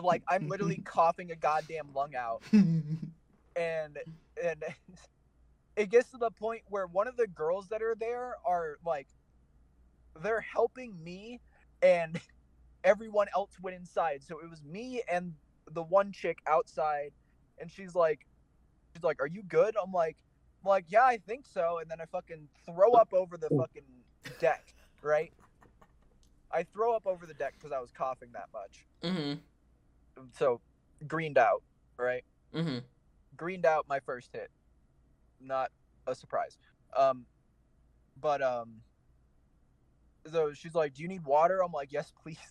[0.00, 3.98] Like I'm literally coughing a goddamn lung out, and
[4.42, 4.64] and
[5.76, 9.08] it gets to the point where one of the girls that are there are like,
[10.22, 11.40] they're helping me,
[11.82, 12.20] and
[12.84, 14.22] everyone else went inside.
[14.22, 15.34] So it was me and
[15.72, 17.12] the one chick outside,
[17.60, 18.26] and she's like,
[18.94, 20.16] she's like, "Are you good?" I'm like,
[20.64, 23.84] I'm like, "Yeah, I think so." And then I fucking throw up over the fucking
[24.40, 25.32] deck, right?
[26.50, 28.86] I throw up over the deck because I was coughing that much.
[29.02, 29.34] mm-hmm.
[30.38, 30.60] So
[31.06, 31.62] greened out,
[31.96, 32.24] right?
[32.54, 32.78] Mm-hmm.
[33.36, 34.50] greened out my first hit.
[35.40, 35.70] Not
[36.06, 36.56] a surprise.
[36.96, 37.26] Um,
[38.20, 38.80] but um,
[40.30, 42.38] so she's like, "Do you need water?" I'm like, "Yes, please."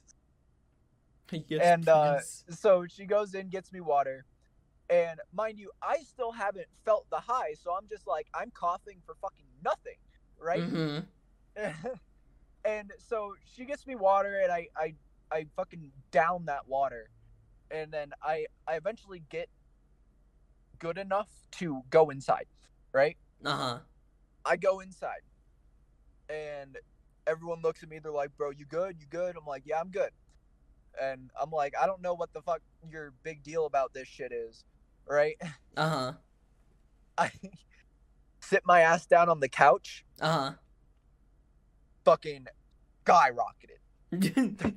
[1.50, 2.20] Yes, And, uh.
[2.50, 4.24] So she goes in, gets me water,
[4.90, 9.02] and mind you, I still haven't felt the high, so I'm just like, I'm coughing
[9.06, 9.98] for fucking nothing,
[10.40, 10.66] right?
[10.66, 11.08] Mhm.
[12.64, 14.96] and so she gets me water, and I I
[15.32, 17.12] I fucking down that water,
[17.72, 19.50] and then I I eventually get
[20.80, 22.48] good enough to go inside,
[22.94, 23.18] right?
[23.46, 23.80] Uh-huh.
[24.46, 25.22] I go inside,
[26.30, 26.78] and
[27.26, 28.00] everyone looks at me.
[28.00, 29.00] They're like, "Bro, you good?
[29.00, 30.12] You good?" I'm like, "Yeah, I'm good."
[31.00, 34.32] And I'm like, "I don't know what the fuck your big deal about this shit
[34.34, 34.66] is,
[35.10, 35.36] right?"
[35.76, 36.14] Uh-huh.
[37.18, 37.32] I
[38.42, 40.54] sit my ass down on the couch, Uh-huh.
[42.06, 42.48] fucking
[43.06, 43.80] skyrocketed.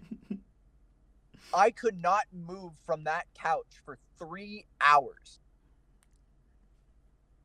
[1.53, 5.41] I could not move from that couch for three hours.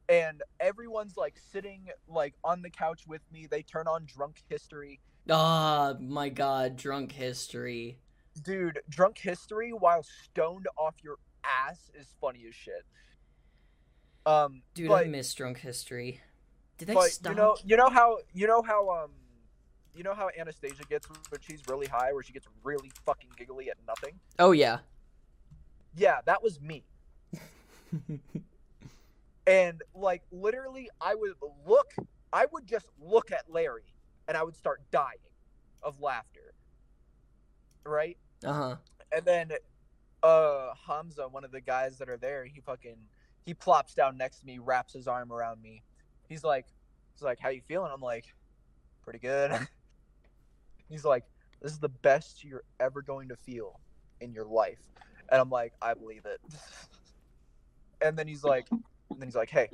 [0.08, 3.48] And everyone's like sitting like on the couch with me.
[3.50, 5.02] They turn on drunk history.
[5.30, 7.98] oh my god, drunk history.
[8.44, 11.16] Dude, drunk history while stoned off your
[11.68, 12.86] ass is funny as shit.
[14.26, 16.22] Um Dude, but, I miss drunk history.
[16.78, 17.32] Did they but stop?
[17.32, 19.12] you know you know how you know how um
[19.96, 23.70] you know how Anastasia gets when she's really high where she gets really fucking giggly
[23.70, 24.20] at nothing?
[24.40, 24.80] Oh yeah.
[25.96, 26.84] Yeah, that was me.
[29.48, 31.34] And like literally, I would
[31.66, 31.94] look,
[32.34, 33.94] I would just look at Larry
[34.28, 35.20] and I would start dying
[35.84, 36.54] of laughter.
[37.86, 38.18] Right?
[38.44, 38.78] uh-huh.
[39.12, 39.52] And then
[40.26, 42.98] uh Hamza, one of the guys that are there, he fucking
[43.46, 45.84] he plops down next to me, wraps his arm around me.
[46.28, 46.66] He's like
[47.14, 47.92] he's like, How you feeling?
[47.94, 48.26] I'm like,
[49.04, 49.52] pretty good.
[50.90, 51.24] he's like,
[51.62, 53.80] This is the best you're ever going to feel
[54.20, 54.82] in your life.
[55.30, 56.42] And I'm like, I believe it.
[58.02, 58.82] and then he's like and
[59.20, 59.70] then he's like, Hey,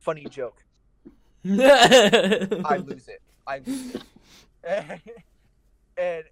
[0.00, 0.64] funny joke.
[1.48, 3.22] I lose it.
[3.46, 5.00] I lose it.
[5.96, 6.24] and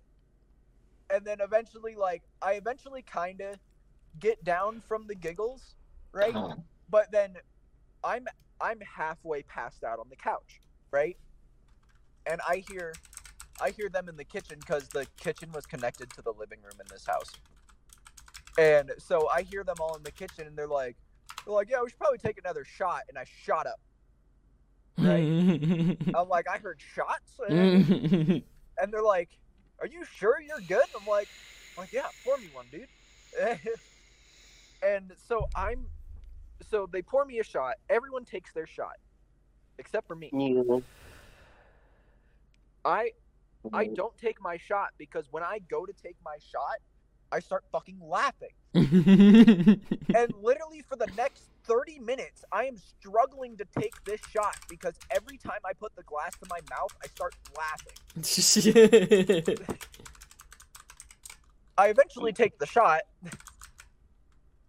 [1.15, 3.57] and then eventually like I eventually kind of
[4.19, 5.77] get down from the giggles,
[6.13, 6.35] right?
[6.35, 6.57] Uh-huh.
[6.91, 7.35] But then
[8.03, 8.27] I'm
[8.61, 11.17] I'm halfway passed out on the couch, right?
[12.27, 12.93] And I hear
[13.61, 16.81] I hear them in the kitchen cuz the kitchen was connected to the living room
[16.81, 17.31] in this house.
[18.59, 20.97] And so I hear them all in the kitchen and they're like
[21.45, 23.81] they're like, "Yeah, we should probably take another shot." And I shot up.
[24.97, 25.99] Right?
[26.15, 28.43] I'm like, "I heard shots?" And
[28.79, 29.31] and they're like,
[29.85, 31.29] "Are you sure you're good?" I'm like,
[31.77, 32.89] I'm like yeah, pour me one, dude.
[34.83, 35.91] and so I'm,
[36.63, 37.75] so they pour me a shot.
[37.91, 38.97] Everyone takes their shot,
[39.79, 40.31] except for me.
[40.33, 40.85] You-
[42.85, 43.13] I
[43.73, 43.95] I mm-hmm.
[43.95, 46.79] don't take my shot because when I go to take my shot,
[47.33, 48.51] I start fucking laughing.
[50.15, 54.95] And literally for the next 30 minutes, I am struggling to take this shot because
[55.11, 57.95] every time I put the glass to my mouth, I start laughing.
[61.77, 63.01] I eventually take the shot,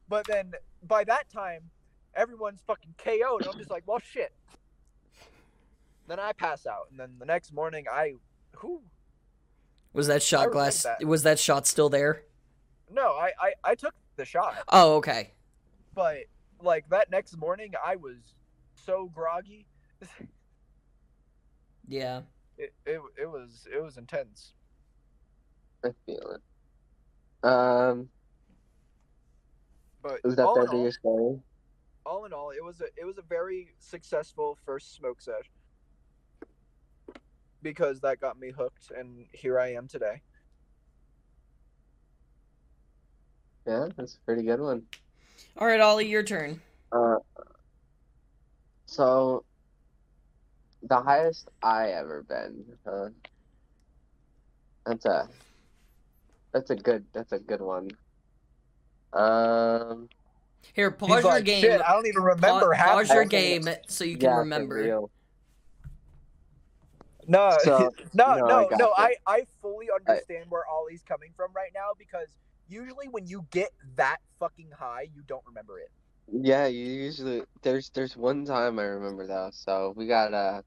[0.10, 0.54] but then
[0.88, 1.62] by that time,
[2.16, 3.42] everyone's fucking KO'd.
[3.42, 4.34] And I'm just like, well, shit.
[6.08, 8.14] Then I pass out, and then the next morning, I,
[8.56, 8.82] who?
[9.94, 10.84] was that shot glass?
[10.84, 11.04] that.
[11.06, 12.24] Was that shot still there?
[12.92, 15.32] No, I, I, I took the shot, Oh, okay.
[15.96, 16.18] but
[16.60, 18.36] like that next morning, I was
[18.74, 19.70] so groggy.
[21.88, 22.24] Yeah.
[22.58, 24.56] It, it, it was, it was intense.
[25.86, 26.41] I feel it.
[27.44, 28.12] Um,
[30.02, 31.44] But is that all the in end of all, story?
[32.06, 35.52] all in all, it was a it was a very successful first smoke sesh
[37.62, 40.24] because that got me hooked, and here I am today.
[43.68, 44.89] Yeah, that's a pretty good one.
[45.58, 46.62] All right, Ollie, your turn.
[46.91, 47.17] Uh,
[48.86, 49.43] so
[50.84, 53.10] the highest I ever been, huh?
[54.86, 55.28] That's a
[56.54, 57.89] that's a good that's a good one.
[59.13, 60.10] Um,
[60.74, 61.62] Here, pause He's your like, game.
[61.62, 62.88] Shit, I don't even remember Pa- half.
[62.95, 64.76] pause your game so you can Yeah, remember.
[64.76, 65.10] real.
[67.28, 68.93] No, So- no, no, no, I no.
[68.95, 72.28] I, I fully understand where Ollie's coming from right now because
[72.67, 75.89] usually when you get that fucking high, you don't remember it.
[76.28, 79.49] Yeah, you usually there's there's one time I remember though.
[79.51, 80.62] So we got uh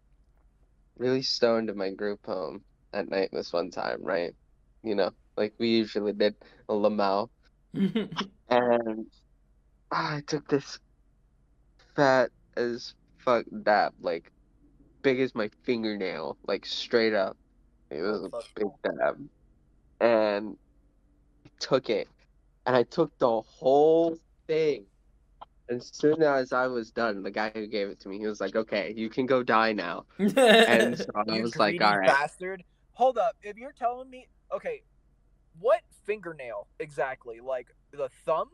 [0.96, 4.34] really stoned in my group home at night this one time, right?
[4.82, 6.37] You know, like we usually did
[6.68, 7.30] a lamau,
[8.48, 9.06] and
[9.90, 10.78] I took this
[11.94, 14.32] fat as fuck dab, like
[15.02, 17.37] big as my fingernail, like straight up.
[17.90, 19.28] It was a big dab,
[20.00, 20.67] and I
[21.61, 22.09] took it,
[22.66, 24.85] and I took the whole thing.
[25.68, 28.27] And As soon as I was done, the guy who gave it to me, he
[28.27, 32.07] was like, "Okay, you can go die now." And so I was like, "All right."
[32.07, 32.64] bastard.
[32.92, 33.37] Hold up.
[33.42, 34.83] If you're telling me, okay,
[35.61, 37.40] what fingernail exactly?
[37.40, 38.48] Like the thumb,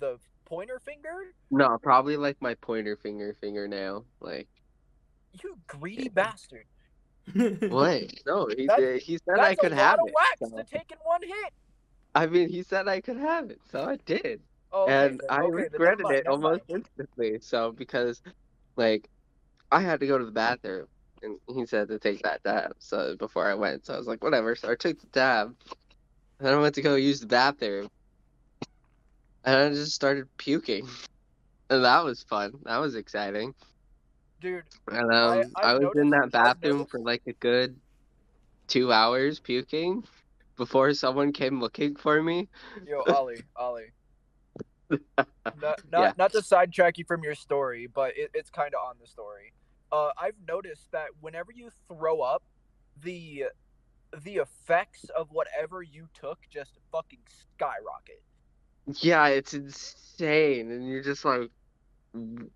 [0.00, 1.32] the pointer finger?
[1.50, 4.04] No, probably like my pointer finger fingernail.
[4.20, 4.48] Like
[5.42, 6.64] You greedy bastard.
[7.32, 8.02] what?
[8.26, 10.14] No, he That's- He said I could a have lot of it.
[10.14, 11.52] wax so- to take in one hit.
[12.16, 14.40] I mean, he said I could have it, so I did.
[14.72, 16.84] Oh, okay, and then- I okay, regretted it almost mind.
[16.86, 17.40] instantly.
[17.40, 18.22] So because,
[18.76, 19.08] like,
[19.70, 20.86] I had to go to the bathroom,
[21.22, 22.72] and he said to take that dab.
[22.78, 24.54] So before I went, so I was like, whatever.
[24.56, 25.54] So I took the dab,
[26.40, 27.88] and I went to go use the bathroom,
[29.44, 30.88] and I just started puking,
[31.70, 32.52] and that was fun.
[32.64, 33.54] That was exciting.
[34.40, 37.76] Dude, And um, I, I've was in that bathroom for like a good
[38.68, 40.02] two hours puking
[40.56, 42.48] before someone came looking for me.
[42.86, 43.92] Yo, Ollie, Ollie.
[44.90, 45.00] not
[45.62, 46.12] not, Yeah.
[46.16, 49.52] not to sidetrack you from your story, but it, it's kind of on the story.
[49.92, 52.42] Uh, I've noticed that whenever you throw up,
[53.02, 53.44] the
[54.24, 58.22] the effects of whatever you took just fucking skyrocket.
[59.00, 61.50] Yeah, it's insane, and you're just like,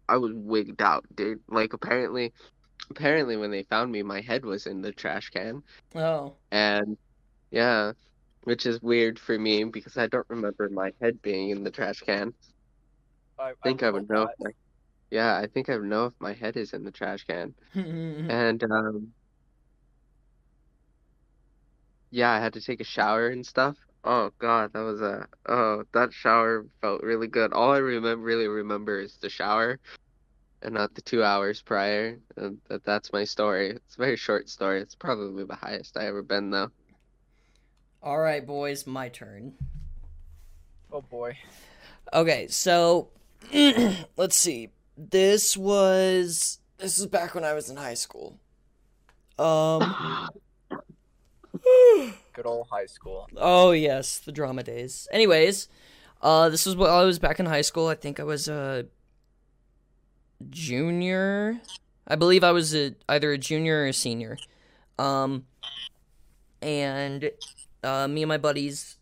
[0.08, 1.40] I was wigged out, dude.
[1.48, 2.32] Like apparently,
[2.88, 5.62] apparently when they found me, my head was in the trash can,
[5.94, 6.34] oh.
[6.50, 6.96] and
[7.50, 7.92] yeah,
[8.44, 12.00] which is weird for me because I don't remember my head being in the trash
[12.00, 12.34] can.
[13.38, 14.22] I, I think I would know.
[14.24, 14.50] If my,
[15.10, 17.54] yeah, I think I would know if my head is in the trash can.
[18.28, 19.14] And um
[22.10, 23.76] yeah, I had to take a shower and stuff.
[24.04, 27.52] Oh God, that was a oh that shower felt really good.
[27.52, 29.78] All I remember really remember is the shower
[30.62, 32.20] and not the two hours prior.
[32.36, 33.70] And that that's my story.
[33.70, 34.80] It's a very short story.
[34.80, 36.70] It's probably the highest I ever been though.
[38.02, 39.52] All right, boys, my turn.
[40.90, 41.36] Oh boy.
[42.14, 43.10] Okay, so
[44.16, 44.70] let's see.
[44.96, 48.38] This was this is back when I was in high school.
[49.38, 50.30] Um
[52.32, 53.28] Good old high school.
[53.36, 55.06] Oh yes, the drama days.
[55.12, 55.68] Anyways,
[56.22, 57.86] uh this was while I was back in high school.
[57.88, 58.86] I think I was a
[60.48, 61.60] junior.
[62.08, 64.38] I believe I was a, either a junior or a senior.
[64.98, 65.44] Um
[66.62, 67.30] and
[67.82, 68.96] uh me and my buddies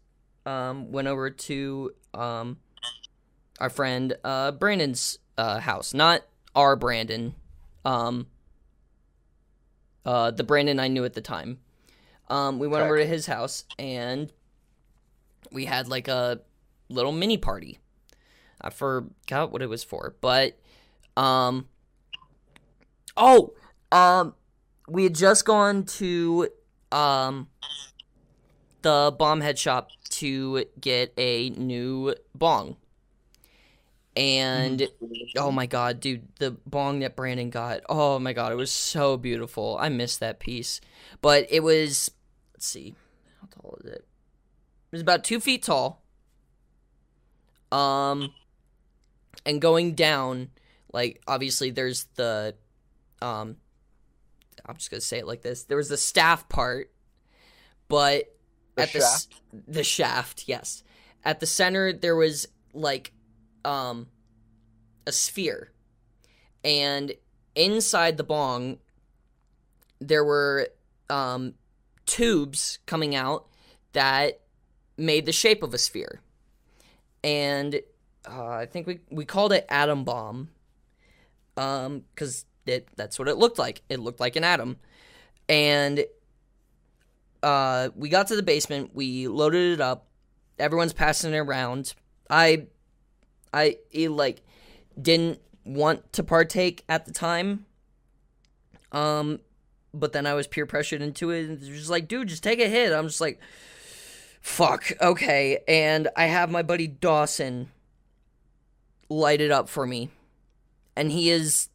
[0.47, 2.59] um went over to um
[3.61, 5.95] our friend uh Brandon's uh house.
[5.95, 6.23] Not
[6.55, 7.35] our Brandon.
[7.85, 8.27] Um
[10.05, 11.59] uh the Brandon I knew at the time.
[12.31, 12.89] Um, we went Okay.
[12.89, 14.31] over to his house and
[15.51, 16.41] we had like a
[16.91, 17.79] little mini party.
[18.61, 20.59] I forgot what it was for, but
[21.17, 21.69] um,
[23.17, 23.55] oh,
[23.93, 24.35] um,
[24.89, 26.49] we had just gone to
[26.93, 27.49] um
[28.83, 32.77] the bomb head shop to get a new bong,
[34.17, 34.89] and
[35.37, 39.17] oh my god, dude, the bong that Brandon got, oh my god, it was so
[39.17, 39.77] beautiful.
[39.81, 40.81] I missed that piece,
[41.21, 42.11] but it was
[42.55, 42.95] let's see
[43.41, 44.05] how tall is it?
[44.91, 46.03] It was about two feet tall.
[47.71, 48.33] Um
[49.45, 50.51] and going down
[50.93, 52.55] like obviously there's the
[53.21, 53.57] um
[54.67, 55.65] i'm just gonna say it like this.
[55.65, 56.91] There was the staff part
[57.89, 58.35] but
[58.79, 60.83] The at the s- the shaft yes
[61.25, 63.13] at the center there was like
[63.65, 64.09] um
[65.07, 65.71] a sphere
[66.65, 67.13] and
[67.55, 68.79] inside the bong
[70.01, 70.69] there were
[71.11, 71.55] um
[72.07, 73.47] tubes coming out
[73.93, 74.41] that
[74.97, 76.21] made the shape of a sphere.
[77.25, 77.81] And
[78.29, 80.49] uh, I think we, we called it atom bomb
[81.57, 83.83] um cuz it that's what it looked like.
[83.89, 84.77] It looked like an atom.
[85.49, 86.05] And
[87.43, 90.07] uh we got to the basement, we loaded it up.
[90.59, 91.95] Everyone's passing it around.
[92.29, 92.67] I
[93.53, 94.43] I it, like
[95.01, 97.67] didn't want to partake at the time.
[98.93, 99.41] Um
[99.95, 102.69] but then I was peer pressured into it and just like, dude, just take a
[102.69, 102.93] hit.
[102.93, 103.41] I'm just like,
[104.41, 105.61] fuck, okay.
[105.67, 107.71] And I have my buddy Dawson
[109.09, 110.11] light it up for me.
[110.97, 111.69] And he is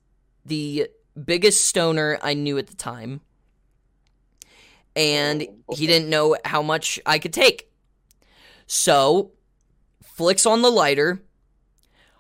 [0.46, 0.88] the
[1.22, 3.22] biggest stoner I knew at the time.
[4.96, 7.72] And Oh, he didn't know how much I could take.
[8.68, 9.32] So,
[10.04, 11.22] flicks on the lighter,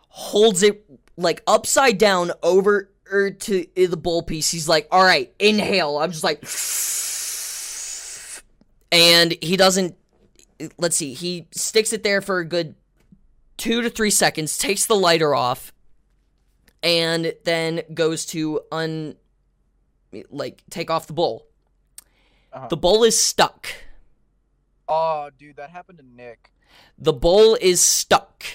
[0.09, 0.83] holds it
[1.17, 4.49] like upside down over er, to the bowl piece.
[4.49, 6.43] He's like, "All right, inhale." I'm just like,
[8.91, 9.95] and he doesn't.
[10.77, 11.13] Let's see.
[11.13, 12.75] He sticks it there for a good
[13.57, 15.73] two to three seconds, takes the lighter off,
[16.81, 19.15] and then goes to un,
[20.29, 21.47] like take off the bowl.
[22.53, 22.67] Uh-huh.
[22.67, 23.67] The bowl is stuck.
[24.87, 26.51] Oh, dude, that happened to Nick.
[26.97, 28.45] the bowl is stuck.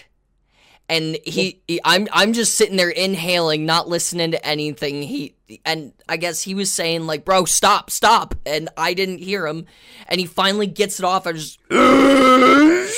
[0.91, 5.03] And he, he i'm i'm just sitting there inhaling not listening to anything.
[5.03, 5.35] He
[5.67, 8.35] and i guess he was saying like bro stop stop.
[8.47, 9.67] And i didn't hear him.
[10.07, 11.27] And he finally gets it off.
[11.27, 12.89] I just and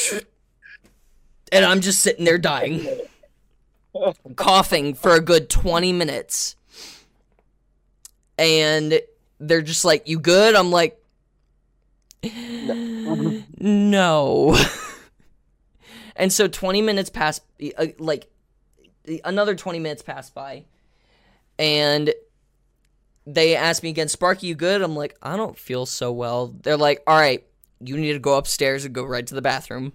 [1.65, 2.87] i'm just sitting there dying.
[4.37, 6.55] Coughing for a good 20 minutes.
[8.39, 9.01] And
[9.41, 10.55] they're just like you good?
[10.55, 11.03] I'm like
[13.59, 14.57] no.
[16.17, 17.41] And so 20 minutes pass
[17.79, 18.29] uh, like
[19.25, 20.65] another 20 minutes pass by
[21.59, 22.13] and
[23.27, 24.83] they ask me again sparky you good?
[24.83, 26.55] I'm like i don't feel so well.
[26.63, 27.47] They're like all right
[27.83, 29.95] you need to go upstairs and go right to the bathroom.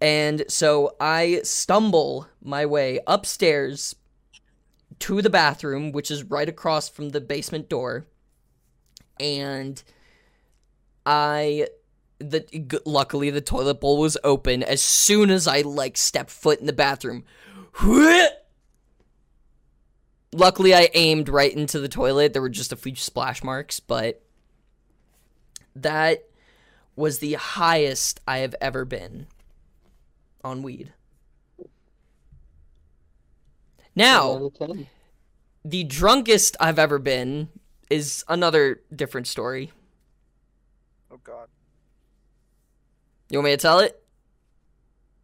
[0.00, 3.94] And so i stumble my way upstairs
[5.00, 8.06] to the bathroom which is right across from the basement door
[9.20, 9.82] and
[11.06, 11.66] i
[12.18, 16.60] the g- luckily the toilet bowl was open as soon as I like stepped foot
[16.60, 17.24] in the bathroom.
[20.32, 22.32] Luckily I aimed right into the toilet.
[22.32, 24.22] There were just a few splash marks, but
[25.76, 26.24] that
[26.96, 29.26] was the highest I have ever been
[30.42, 30.92] on weed.
[33.96, 34.50] Now,
[35.64, 37.48] the drunkest I've ever been
[37.90, 39.72] is another different story.
[41.10, 41.48] Oh God.
[43.30, 44.02] You want me to tell it?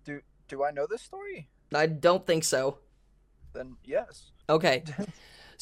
[0.05, 1.49] Do do I know this story?
[1.75, 2.79] I don't think so.
[3.53, 4.31] Then yes.
[4.49, 4.85] Okay.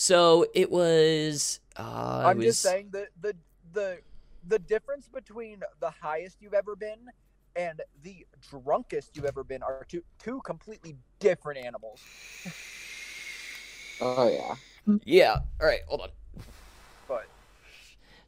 [0.00, 1.58] So it was.
[1.76, 3.34] Uh, I'm it just saying that the
[3.72, 3.98] the
[4.46, 7.10] the difference between the highest you've ever been
[7.56, 12.00] and the drunkest you've ever been are two two completely different animals.
[14.00, 14.54] Oh yeah.
[15.04, 15.38] Yeah.
[15.60, 15.80] All right.
[15.88, 16.08] Hold on.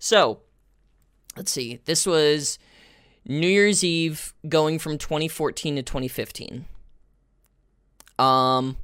[0.01, 0.41] So,
[1.37, 1.79] let's see.
[1.85, 2.59] This was
[3.27, 6.65] New Year's Eve, going from 2014 to 2015.
[8.19, 8.77] Um,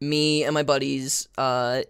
[0.00, 1.82] me and my buddies uh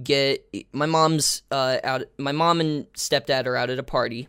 [0.00, 2.02] get my mom's uh out.
[2.18, 4.28] My mom and stepdad are out at a party,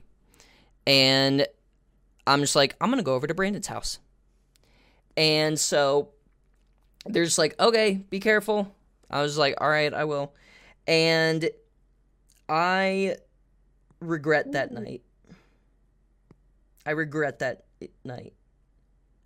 [0.85, 1.45] and
[2.25, 3.99] I'm just like, I'm gonna go over to Brandon's house,
[5.15, 6.09] and so
[7.05, 8.73] they're just like, okay, be careful.
[9.09, 10.33] I was like, all right, I will.
[10.87, 11.49] And
[12.49, 13.17] I
[13.99, 15.01] regret that night.
[16.85, 17.65] I regret that
[18.03, 18.33] night.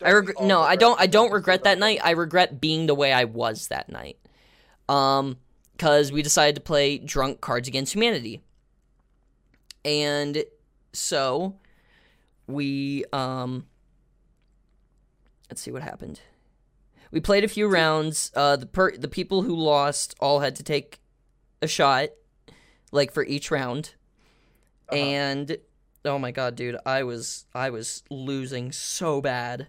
[0.02, 2.00] I don't regret all no, I don't I don't regret that night.
[2.04, 4.18] I regret being the way I was that night.
[4.90, 5.38] Um
[5.78, 8.42] cuz we decided to play drunk cards against humanity.
[9.86, 10.44] And
[10.94, 11.60] so
[12.48, 13.68] we um
[15.50, 16.22] let's see what happened.
[17.12, 18.32] We played a few rounds.
[18.34, 21.02] Uh, the per- the people who lost all had to take
[21.62, 22.10] a shot,
[22.92, 23.96] like for each round.
[24.90, 25.02] Uh-huh.
[25.02, 25.58] And
[26.06, 29.68] oh my god, dude, I was I was losing so bad.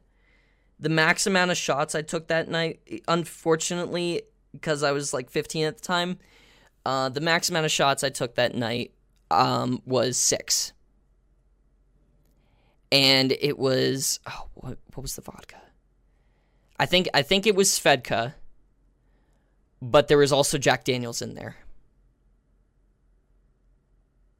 [0.79, 5.66] The max amount of shots I took that night, unfortunately, because I was like 15
[5.66, 6.18] at the time,
[6.85, 8.93] uh, the max amount of shots I took that night
[9.31, 10.73] um, was six.
[12.91, 15.57] And it was oh, what what was the vodka?
[16.79, 18.35] I think I think it was Svedka,
[19.81, 21.57] but there was also Jack Daniels in there.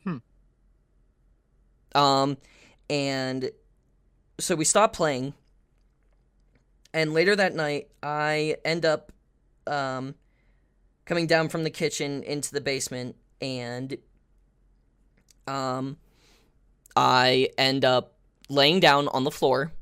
[0.05, 0.19] Hmm.
[1.95, 2.37] Um,
[2.89, 3.51] and
[4.39, 5.35] so we stopped playing,
[6.95, 9.13] and later that night, I end up
[9.67, 10.15] um
[11.05, 13.97] coming down from the kitchen into the basement, and
[15.47, 15.97] um,
[16.97, 18.15] I end up
[18.49, 19.73] laying down on the floor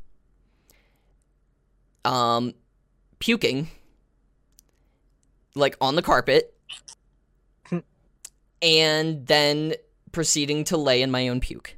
[2.04, 2.54] um
[3.18, 3.68] puking
[5.54, 6.54] like on the carpet.
[8.62, 9.74] And then
[10.12, 11.74] proceeding to lay in my own puke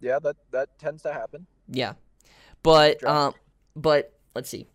[0.00, 1.46] Yeah, that that tends to happen.
[1.68, 1.94] yeah
[2.62, 3.34] but um
[3.74, 4.66] but let's see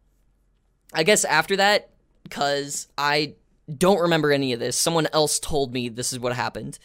[0.93, 1.89] i guess after that
[2.30, 3.34] cuz i
[3.78, 4.76] don't remember any of this.
[4.78, 6.78] Someone else told me this is what happened.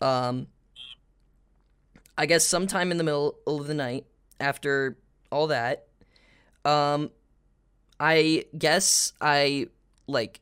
[0.00, 0.48] Um,
[2.16, 4.06] I guess sometime in the middle of the night
[4.40, 4.96] after
[5.30, 5.86] all that,
[6.64, 7.10] um,
[8.00, 9.68] I guess I
[10.06, 10.40] like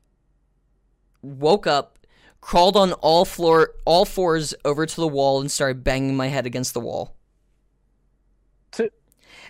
[1.23, 1.99] woke up,
[2.41, 6.47] crawled on all floor, all fours over to the wall, and started banging my head
[6.47, 7.17] against the wall.
[8.73, 8.91] T-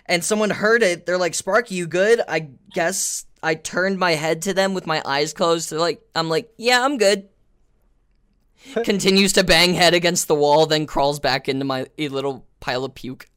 [0.05, 1.05] And someone heard it.
[1.05, 5.01] They're like, "Sparky, you good?" I guess I turned my head to them with my
[5.05, 5.69] eyes closed.
[5.69, 7.29] They're like, "I'm like, yeah, I'm good."
[8.83, 12.85] Continues to bang head against the wall, then crawls back into my a little pile
[12.85, 13.27] of puke.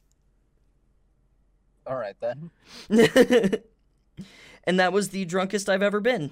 [1.87, 2.51] All right then.
[4.63, 6.31] and that was the drunkest I've ever been.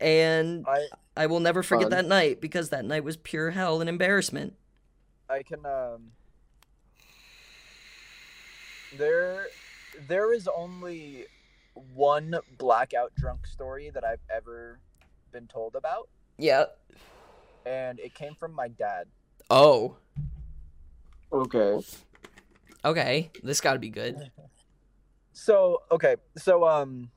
[0.00, 0.86] And I
[1.18, 1.90] I will never forget Fun.
[1.90, 4.54] that night because that night was pure hell and embarrassment.
[5.28, 6.12] I can um
[8.96, 9.48] there
[10.06, 11.26] there is only
[11.92, 14.78] one blackout drunk story that I've ever
[15.32, 16.08] been told about
[16.38, 16.66] Yeah.
[17.66, 19.08] and it came from my dad.
[19.50, 19.96] Oh.
[21.32, 21.80] Okay.
[22.84, 23.30] Okay.
[23.42, 24.30] This got to be good.
[25.32, 26.16] So, okay.
[26.36, 27.10] So um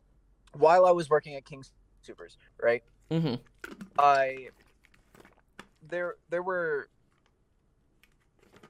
[0.54, 1.72] while I was working at King's
[2.08, 2.84] Soopers, right?
[3.12, 3.40] Mhm.
[4.00, 4.50] I
[5.82, 6.88] there there were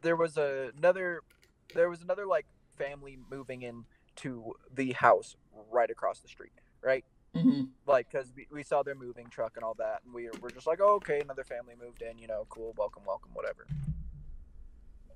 [0.01, 1.21] there was another
[1.75, 3.85] there was another like family moving in
[4.17, 5.35] to the house
[5.69, 7.05] right across the street, right?
[7.35, 7.69] Mhm.
[7.85, 10.67] Like, cause we, we saw their moving truck and all that, and we were just
[10.67, 13.65] like, oh, okay, another family moved in, you know, cool, welcome, welcome, whatever.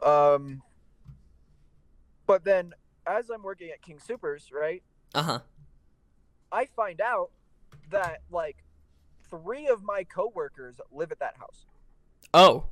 [0.02, 0.62] Um,
[2.26, 2.74] but then
[3.06, 5.40] as I'm working at King Soopers, right, Uh-huh.
[6.52, 7.32] I find out
[7.90, 8.58] that like
[9.30, 11.66] three of my coworkers live at that house,
[12.34, 12.66] Oh.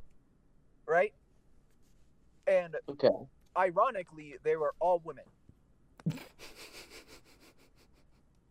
[0.86, 1.12] right?
[2.46, 3.08] And Okay.
[3.56, 5.24] ironically, they were all women,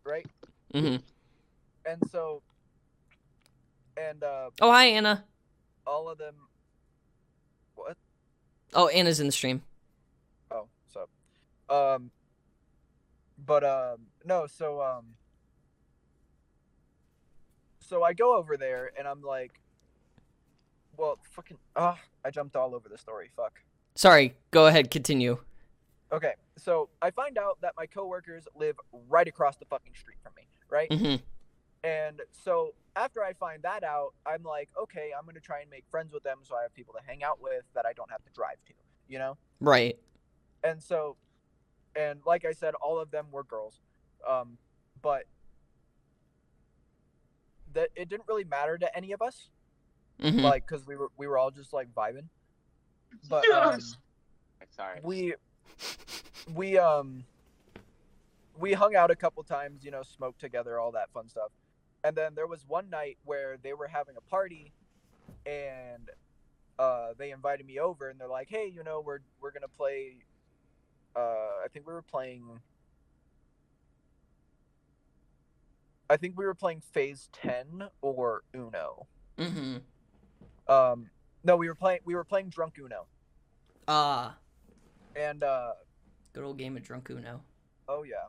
[0.04, 0.26] right?
[0.72, 1.02] Mm Mhm.
[1.86, 2.42] And so,
[3.96, 5.24] and uh, Oh, hi Anna.
[5.86, 6.34] all of them.
[7.74, 7.96] What?
[8.72, 9.62] Oh, Anna's in the stream.
[10.50, 11.08] Oh, so,
[11.68, 12.10] um,
[13.38, 15.14] but um, no, so um,
[17.86, 19.60] so I go over there and I'm like,
[20.96, 23.30] well, fucking, ah, I jumped all over the story.
[23.36, 23.60] Fuck.
[23.94, 24.34] Sorry.
[24.50, 24.90] Go ahead.
[24.90, 25.38] Continue.
[26.12, 28.76] Okay, so I find out that my coworkers live
[29.08, 30.88] right across the fucking street from me, right?
[30.88, 31.16] Mm-hmm.
[31.82, 35.84] And so after I find that out, I'm like, okay, I'm gonna try and make
[35.90, 38.22] friends with them so I have people to hang out with that I don't have
[38.24, 38.74] to drive to,
[39.08, 39.36] you know?
[39.60, 39.98] Right.
[40.62, 41.16] And so,
[41.96, 43.80] and like I said, all of them were girls,
[44.28, 44.56] um,
[45.02, 45.24] but
[47.74, 49.50] that it didn't really matter to any of us,
[50.20, 50.42] Mhm.
[50.42, 52.28] like, cause we were we were all just like vibing.
[53.28, 53.80] But um,
[54.70, 55.00] Sorry.
[55.02, 55.34] we
[56.54, 57.24] we um
[58.58, 61.50] we hung out a couple times you know smoked together all that fun stuff
[62.04, 64.72] and then there was one night where they were having a party
[65.46, 66.10] and
[66.78, 70.18] uh they invited me over and they're like hey you know we're we're gonna play
[71.16, 71.20] uh
[71.64, 72.44] i think we were playing
[76.10, 79.06] i think we were playing phase 10 or uno
[79.38, 79.82] Mhm.
[80.68, 81.10] um
[81.42, 83.06] no we were playing we were playing drunk uno
[83.88, 84.36] Ah.
[85.16, 85.72] and uh
[86.32, 87.44] good old game of drunk Uno.
[87.88, 88.26] Oh yeah.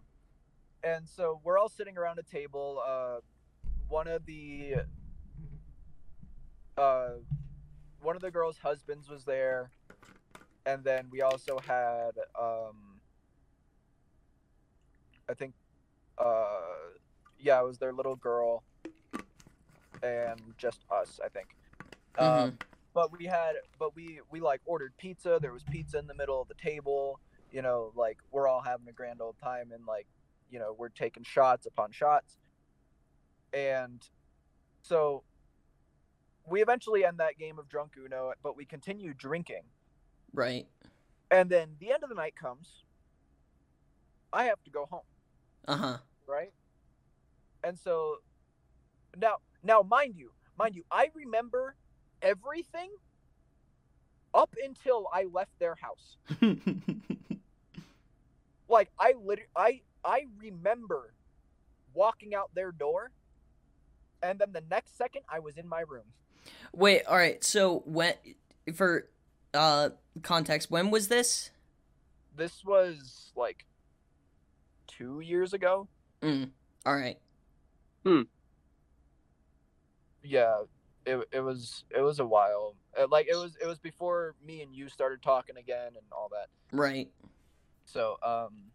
[0.84, 2.80] And so we're all sitting around a table.
[2.86, 3.22] Uh,
[3.88, 4.76] one of the
[6.78, 7.10] uh,
[8.02, 9.72] one of the girls' husbands was there,
[10.68, 13.00] and then we also had um,
[15.28, 15.56] I think,
[16.20, 16.60] uh,
[17.40, 18.64] yeah, it was their little girl,
[20.04, 21.48] and just us, I think.
[22.18, 22.58] Um,
[22.94, 25.40] but we had, but we we like ordered pizza.
[25.42, 27.20] There was pizza in the middle of the table
[27.52, 30.08] you know, like we're all having a grand old time and like,
[30.52, 32.38] you know, we're taking shots upon shots.
[33.54, 34.02] And
[34.82, 35.24] so
[36.46, 39.62] we eventually end that game of drunk Uno, but we continue drinking.
[40.34, 40.68] Right.
[41.32, 42.84] And then the end of the night comes.
[44.34, 45.06] I have to go home,
[45.66, 45.98] Uh-huh.
[46.28, 46.52] right?
[47.66, 48.18] And so
[49.18, 51.76] now now mind you, mind you, I remember
[52.22, 52.92] everything
[54.36, 56.18] up until I left their house.
[58.70, 61.16] like I literally I I remember
[61.96, 63.10] walking out their door
[64.22, 66.06] and then the next second I was in my room.
[66.72, 67.44] Wait, all right.
[67.44, 68.14] So when
[68.76, 69.10] for
[69.56, 69.90] uh
[70.22, 71.50] context, when was this?
[72.38, 73.66] This was like
[74.88, 75.88] 2 years ago.
[76.22, 76.52] Mm.
[76.86, 77.18] All right.
[80.24, 80.64] Yeah,
[81.06, 82.76] it it was it was a while.
[82.98, 86.30] Uh, Like it was it was before me and you started talking again and all
[86.32, 86.48] that.
[86.72, 87.10] Right.
[87.86, 88.72] So, um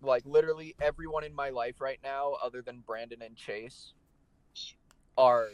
[0.00, 3.92] like literally everyone in my life right now other than Brandon and Chase
[5.16, 5.48] are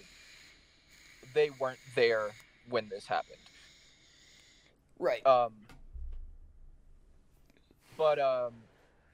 [1.33, 2.31] they weren't there
[2.69, 3.39] when this happened.
[4.99, 5.27] Right.
[5.27, 5.53] Um,
[7.97, 8.53] but um,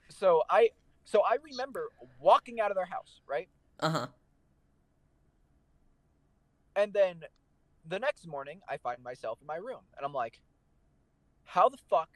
[0.09, 0.71] so I
[1.05, 1.89] so I remember
[2.21, 3.49] walking out of their house, right?
[3.81, 4.07] Uh huh.
[6.77, 7.23] And then
[7.87, 10.41] the next morning, I find myself in my room, and I'm like,
[11.45, 12.11] "How the fuck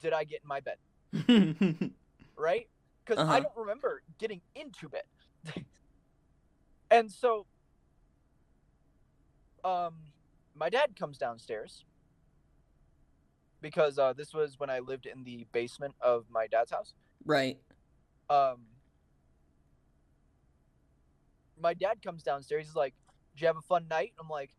[0.00, 0.78] did I get in my bed?"
[2.36, 2.68] Right?
[3.04, 3.40] Because I Uh-huh.
[3.40, 5.04] don't remember getting into bed.
[6.90, 7.46] and so,
[9.64, 9.94] um,
[10.54, 11.84] my dad comes downstairs
[13.60, 16.94] because uh, this was when I lived in the basement of my dad's house.
[17.24, 17.58] right.
[18.30, 18.66] um
[21.62, 22.94] my dad comes downstairs he's like
[23.34, 24.12] did you have a fun night?
[24.20, 24.50] I'm like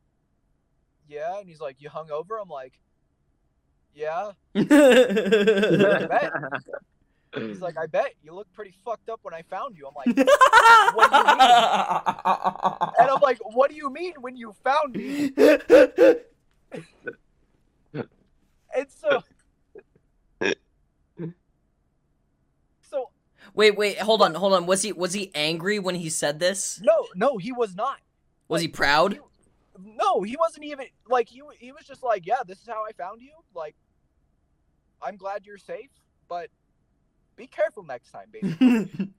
[1.07, 1.39] yeah.
[1.39, 2.39] And he's like you hung over?
[2.39, 2.73] I'm like
[3.93, 4.31] yeah.
[4.53, 4.69] He's
[7.61, 8.13] like i bet.
[8.23, 9.87] You look pretty fucked up when i found you.
[9.87, 10.07] I'm like
[10.93, 11.39] what do you mean?"
[12.99, 15.31] and i'm like what do you mean when you found me?
[18.75, 19.21] And so
[22.81, 23.11] so
[23.53, 24.65] Wait, wait, hold on, hold on.
[24.65, 26.81] Was he was he angry when he said this?
[26.83, 27.99] no no he was not
[28.47, 29.19] Was he Like, proud?
[29.79, 31.41] No, he wasn't even like he.
[31.59, 33.31] He was just like, yeah, this is how I found you.
[33.55, 33.75] Like,
[35.01, 35.89] I'm glad you're safe,
[36.27, 36.49] but
[37.35, 38.53] be careful next time, baby.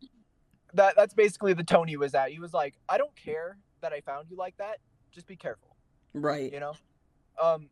[0.75, 2.31] that that's basically the tone he was at.
[2.31, 4.79] He was like, I don't care that I found you like that.
[5.11, 5.77] Just be careful,
[6.13, 6.53] right.
[6.53, 6.75] you know.
[7.43, 7.69] Um.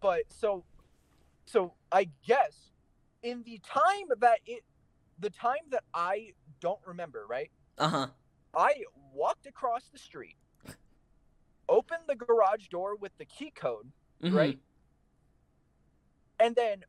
[0.00, 0.64] But so,
[1.44, 2.70] so I guess
[3.28, 4.64] in the time that it,
[5.18, 7.50] the time that I don't remember, right?
[7.76, 8.06] Uh huh.
[8.56, 10.36] I walked across the street,
[11.68, 14.36] opened the garage door with the key code, Mm-hmm.
[14.36, 14.58] right?
[16.40, 16.82] And then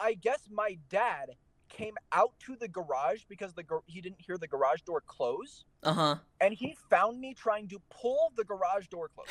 [0.00, 1.30] I guess my dad
[1.68, 5.64] came out to the garage because the gar- he didn't hear the garage door close,
[5.82, 6.16] Uh huh.
[6.40, 9.30] and he found me trying to pull the garage door closed.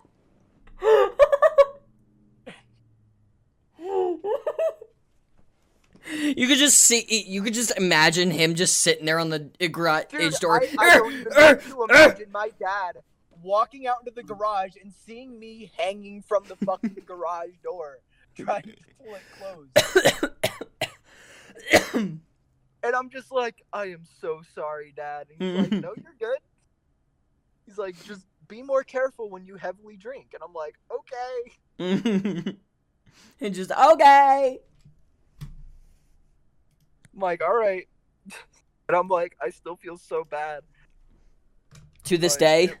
[6.39, 9.67] You could just see, you could just imagine him just sitting there on the uh,
[9.67, 10.05] garage
[10.39, 10.63] door.
[10.63, 12.99] I, I don't even want to imagine my dad
[13.43, 17.99] walking out into the garage and seeing me hanging from the fucking garage door,
[18.37, 18.73] trying to
[19.03, 19.21] pull it
[21.91, 22.19] closed.
[22.81, 25.27] And I'm just like, I am so sorry, Dad.
[25.37, 26.39] And he's like, No, you're good.
[27.65, 30.33] He's like, just be more careful when you heavily drink.
[30.33, 30.75] And I'm like,
[31.77, 32.55] okay.
[33.41, 34.59] and just okay.
[37.13, 37.87] I'm like, all right.
[38.87, 40.61] And I'm like, I still feel so bad.
[42.05, 42.77] To this Like, day, it-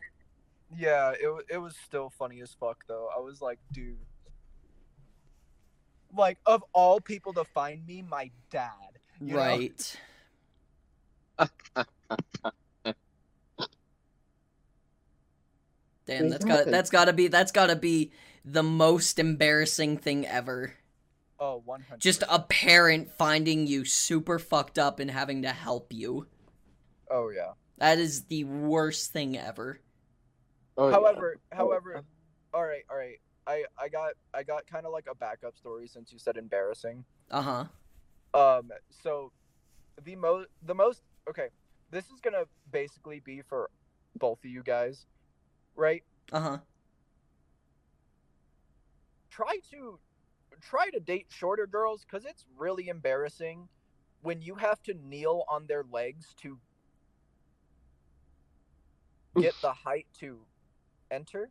[0.75, 3.09] yeah, it it was still funny as fuck though.
[3.15, 3.97] I was like, dude.
[6.17, 8.71] Like of all people to find me, my dad.
[9.21, 9.97] you right?
[16.05, 18.11] Damn, that's got that's got to be that's got to be
[18.43, 20.73] the most embarrassing thing ever.
[21.39, 21.99] Oh, 100.
[22.01, 26.27] Just a parent finding you super fucked up and having to help you.
[27.09, 27.53] Oh yeah.
[27.77, 29.79] That is the worst thing ever.
[30.77, 30.95] Oh, yeah.
[30.95, 32.03] However, however,
[32.53, 33.19] all right, all right.
[33.47, 37.03] I I got I got kind of like a backup story since you said embarrassing.
[37.31, 38.39] Uh huh.
[38.39, 39.31] Um, so
[40.03, 41.47] the most the most okay.
[41.91, 43.69] This is gonna basically be for
[44.17, 45.07] both of you guys,
[45.75, 46.03] right?
[46.31, 46.57] Uh huh.
[49.31, 49.99] Try to
[50.61, 53.67] try to date shorter girls because it's really embarrassing
[54.21, 56.59] when you have to kneel on their legs to
[59.39, 60.39] get the height to
[61.11, 61.49] enter.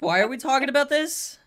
[0.00, 1.38] Why are we talking about this?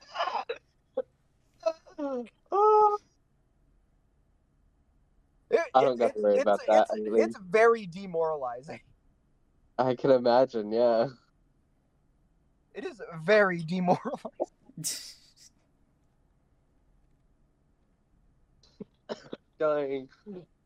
[5.49, 7.23] It- I don't it- got to worry about that, It's, Eileen.
[7.23, 8.79] it's very demoralizing.
[9.77, 11.07] I can imagine, yeah.
[12.74, 14.32] It is very demoralizing.
[19.59, 20.07] Dying.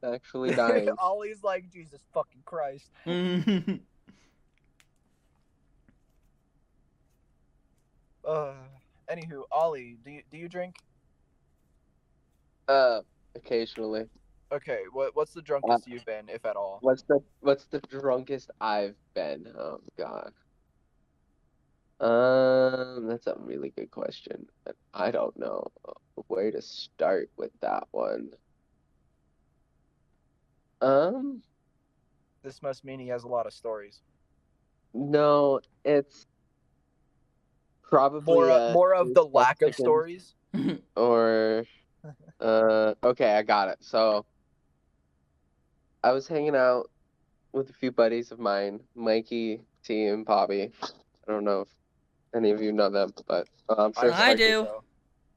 [0.03, 0.89] Actually dying.
[0.99, 2.89] Ollie's like, Jesus fucking Christ.
[8.25, 8.55] Uh,
[9.07, 10.73] anywho, Ollie, do you do you drink?
[12.67, 13.01] uh,
[13.35, 14.05] occasionally.
[14.51, 16.79] Okay, what what's the drunkest you've been, if at all?
[16.81, 19.47] What's the what's the drunkest I've been?
[19.57, 20.31] Oh god.
[21.99, 24.47] Um, that's a really good question.
[24.93, 25.71] I don't know
[26.27, 28.31] where to start with that one.
[30.81, 31.41] Um,
[32.43, 34.01] This must mean he has a lot of stories.
[34.93, 36.27] no, it's
[37.83, 40.35] probably More uh, more of the lack of stories.
[40.95, 41.65] or
[42.41, 43.77] uh okay, I got it.
[43.81, 44.25] So
[46.03, 46.89] I was hanging out
[47.53, 50.71] with a few buddies of mine, Mikey, T, and Bobby.
[50.83, 51.69] I don't know if
[52.35, 54.11] any of you know them, but uh, I'm sure.
[54.13, 54.67] I do.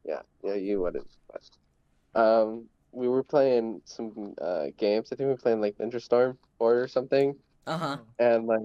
[0.04, 1.06] Yeah, yeah, you wouldn't.
[1.32, 5.08] But, um, we were playing some uh games.
[5.12, 7.34] I think we were playing like Ninja Storm 4 or something,
[7.66, 7.96] Uh huh.
[8.18, 8.62] and like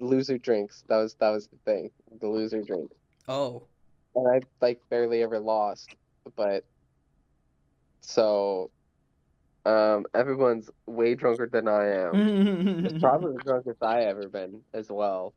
[0.00, 0.82] loser drinks.
[0.88, 1.90] That was that was the thing,
[2.20, 2.90] the loser drink.
[3.28, 3.62] Oh.
[4.16, 5.94] and I like barely ever lost,
[6.36, 6.64] but
[8.00, 8.70] so
[9.66, 12.84] um everyone's way drunker than I am.
[12.86, 15.34] It's probably the drunkest I ever been as well.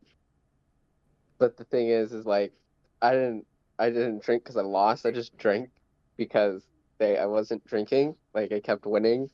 [1.43, 2.53] But the thing is, is like
[3.01, 3.45] I didn't
[3.77, 5.05] I didn't drink because I lost.
[5.05, 5.69] I just drank
[6.15, 6.63] because
[6.99, 8.15] they I wasn't drinking.
[8.33, 9.29] Like I kept winning,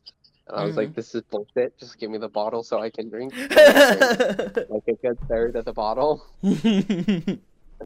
[0.47, 0.95] and I was like, mm.
[0.95, 1.77] "This is bullshit.
[1.77, 5.71] Just give me the bottle so I can drink." like a good third of the
[5.71, 6.25] bottle.
[6.41, 7.39] it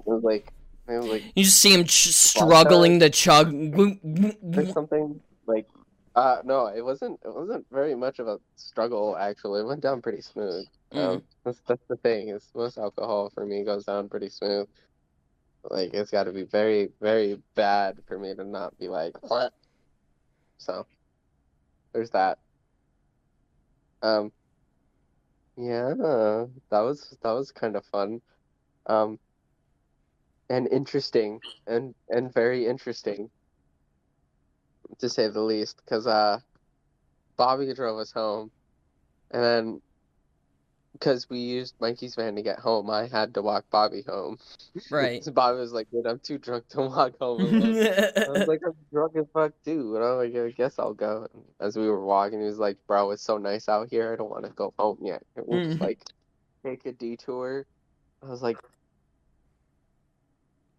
[0.06, 0.54] was like,
[0.88, 3.52] it was like You just see him ch- struggling to chug.
[3.52, 5.68] There's something like
[6.16, 9.62] uh no it wasn't it wasn't very much of a struggle actually.
[9.62, 10.66] It went down pretty smooth.
[10.96, 14.68] Um that's that's the thing is most alcohol for me goes down pretty smooth.
[15.64, 19.54] Like it's got to be very very bad for me to not be like what?
[20.58, 20.88] So
[21.94, 22.40] there's that.
[24.02, 24.32] Um
[25.58, 25.94] yeah
[26.70, 28.22] that was that was kind of fun.
[28.88, 29.20] Um
[30.50, 33.30] and interesting and and very interesting
[35.00, 36.40] to say the least, because uh,
[37.38, 38.52] Bobby drove us home,
[39.32, 39.82] and then
[40.94, 44.38] because we used Mikey's van to get home, I had to walk Bobby home.
[44.90, 45.24] Right.
[45.24, 47.78] So Bobby was like, "Dude, I'm too drunk to walk home."
[48.28, 51.28] I was like, "I'm drunk as fuck too," and I'm like, "I guess I'll go."
[51.34, 54.14] And as we were walking, he was like, "Bro, it's so nice out here.
[54.14, 55.24] I don't want to go home yet.
[55.36, 55.82] We'll just Mhm.
[55.82, 56.04] like
[56.66, 57.66] take a detour."
[58.24, 58.58] I was like,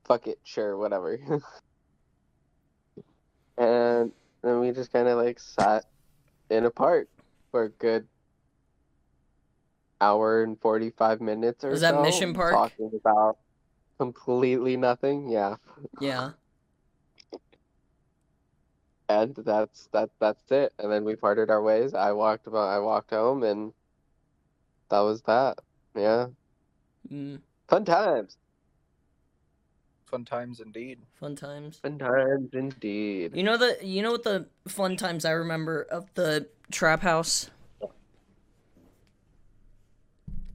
[0.06, 1.18] "Fuck it, sure, whatever."
[3.57, 5.84] and then we just kind of like sat
[6.50, 7.09] in a park
[7.50, 8.07] for a good
[10.00, 12.52] hour and 45 minutes or Was that so, Mission Park?
[12.52, 13.38] talking about
[13.98, 15.57] completely nothing yeah.
[16.00, 16.30] Yeah.
[19.09, 20.72] and that's that that's it.
[20.78, 21.94] And then we parted our ways.
[21.94, 23.72] I walked about i walked home and
[24.90, 25.59] that was that.
[25.94, 26.26] Yeah.
[27.11, 28.36] Mm, fun times
[30.14, 30.98] fun times indeed.
[31.20, 31.78] fun times.
[31.82, 36.04] fun times indeed You know the you know what the fun times I remember of
[36.14, 37.50] the trap house?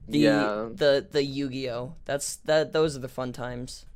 [0.08, 1.94] The yeah the the Yu-Gi-Oh.
[2.04, 3.86] That's that those are the fun times.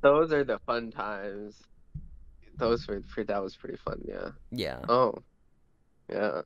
[0.00, 1.60] those are the fun times
[2.56, 4.80] those were pre- that was pretty fun yeah Yeah.
[4.88, 5.14] Oh,
[6.08, 6.42] yeah.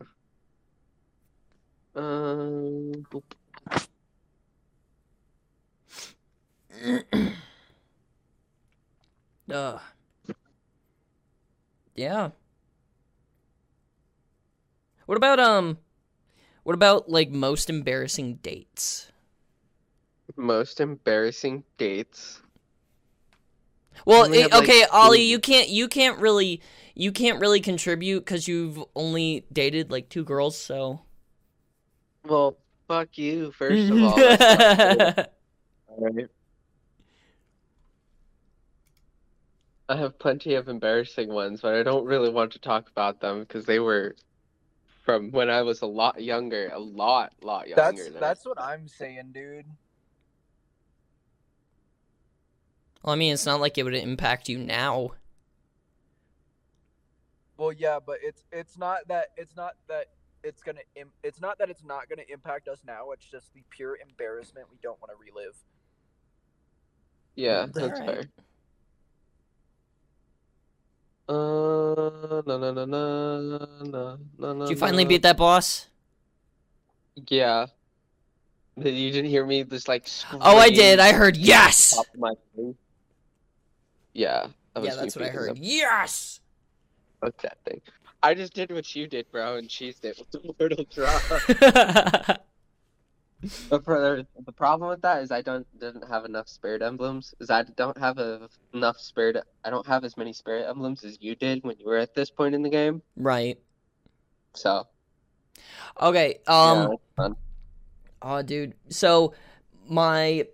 [1.97, 3.05] Um,
[9.51, 9.81] Ugh.
[11.95, 12.31] Yeah.
[15.07, 15.79] What about um
[16.65, 19.13] what about like most embarrassing dates?
[20.37, 22.43] most embarrassing dates.
[24.07, 26.61] Well, We it, have, like, okay, Ollie, two- you can't you can't really
[26.95, 31.01] you can't really contribute cuz you've only dated like two girls, so
[32.25, 34.27] Well, fuck you, first of all.
[34.37, 35.23] That's not cool,
[39.89, 43.41] I have plenty of embarrassing ones, but I don't really want to talk about them
[43.41, 44.17] because they were
[45.05, 47.83] from when I was a lot younger, a lot, lot younger.
[47.83, 49.67] That's than I that's what I'm saying, dude.
[53.03, 55.11] Well, I mean, it's not like it would impact you now.
[57.59, 60.07] Well, yeah, but it's it's not that it's not that
[60.43, 63.11] it's gonna Im- it's not that it's not gonna impact us now.
[63.11, 65.57] It's just the pure embarrassment we don't want to relive.
[67.37, 68.09] Yeah, that's Alright.
[68.09, 68.25] fair.
[71.29, 74.67] Uh, no, no, no, no, no, no.
[74.67, 75.89] Did you finally beat that boss?
[77.29, 77.67] Yeah.
[78.79, 80.99] Did you didn't hear me just like Oh, I did.
[81.01, 81.91] I heard yes.
[81.97, 82.75] top of my thing?
[84.13, 84.49] Yeah,
[84.81, 85.57] Yeah, that's what I heard.
[85.57, 86.41] the Yes.
[87.21, 87.81] fuck that thing.
[88.23, 90.85] I just did what you did, bro, and cheesed it with the mortal
[92.29, 92.47] drop.
[93.69, 97.35] But for the problem with that is I don't didn't have enough spirit emblems.
[97.41, 99.37] Is I don't have a, enough spirit.
[99.65, 102.31] I don't have as many spirit emblems as you did when you were at this
[102.31, 103.03] point in the game.
[103.17, 103.59] right.
[104.55, 104.87] So
[106.01, 106.39] Okay.
[106.47, 106.89] Um.
[106.89, 107.37] that's fun.
[108.23, 108.75] Oh, dude.
[108.89, 109.35] So
[109.89, 110.47] my.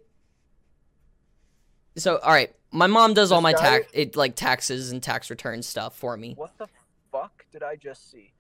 [1.97, 5.29] So all right, my mom does all my guy- tax, it like taxes and tax
[5.31, 6.35] return stuff for me.
[6.37, 6.69] What the
[7.13, 8.33] fuck did I just see?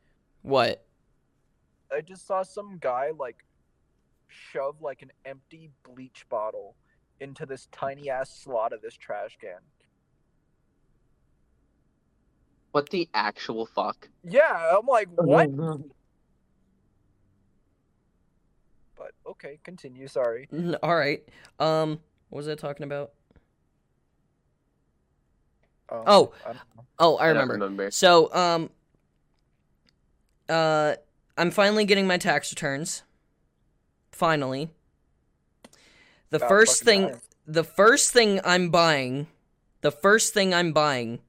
[0.42, 0.84] What?
[1.92, 3.36] I just saw some guy like
[4.30, 6.74] shove like an empty bleach bottle
[7.20, 9.58] into this tiny ass slot of this trash can.
[12.72, 14.08] What the actual fuck?
[14.24, 15.50] Yeah, I'm like, what?
[18.96, 20.06] But okay, continue.
[20.08, 20.46] Sorry.
[20.82, 21.26] All right.
[21.58, 23.12] Um, what was I talking about?
[25.88, 26.32] Um, Oh.
[26.46, 26.52] I.
[26.98, 27.54] Oh, I don't remember.
[27.54, 27.90] remember.
[27.92, 28.68] So, um,
[30.50, 30.96] uh,
[31.38, 33.02] I'm finally getting my tax returns.
[34.20, 34.68] Finally.
[36.28, 37.14] The About first thing,
[37.46, 39.28] the first thing I'm buying,
[39.80, 41.20] the first thing I'm buying,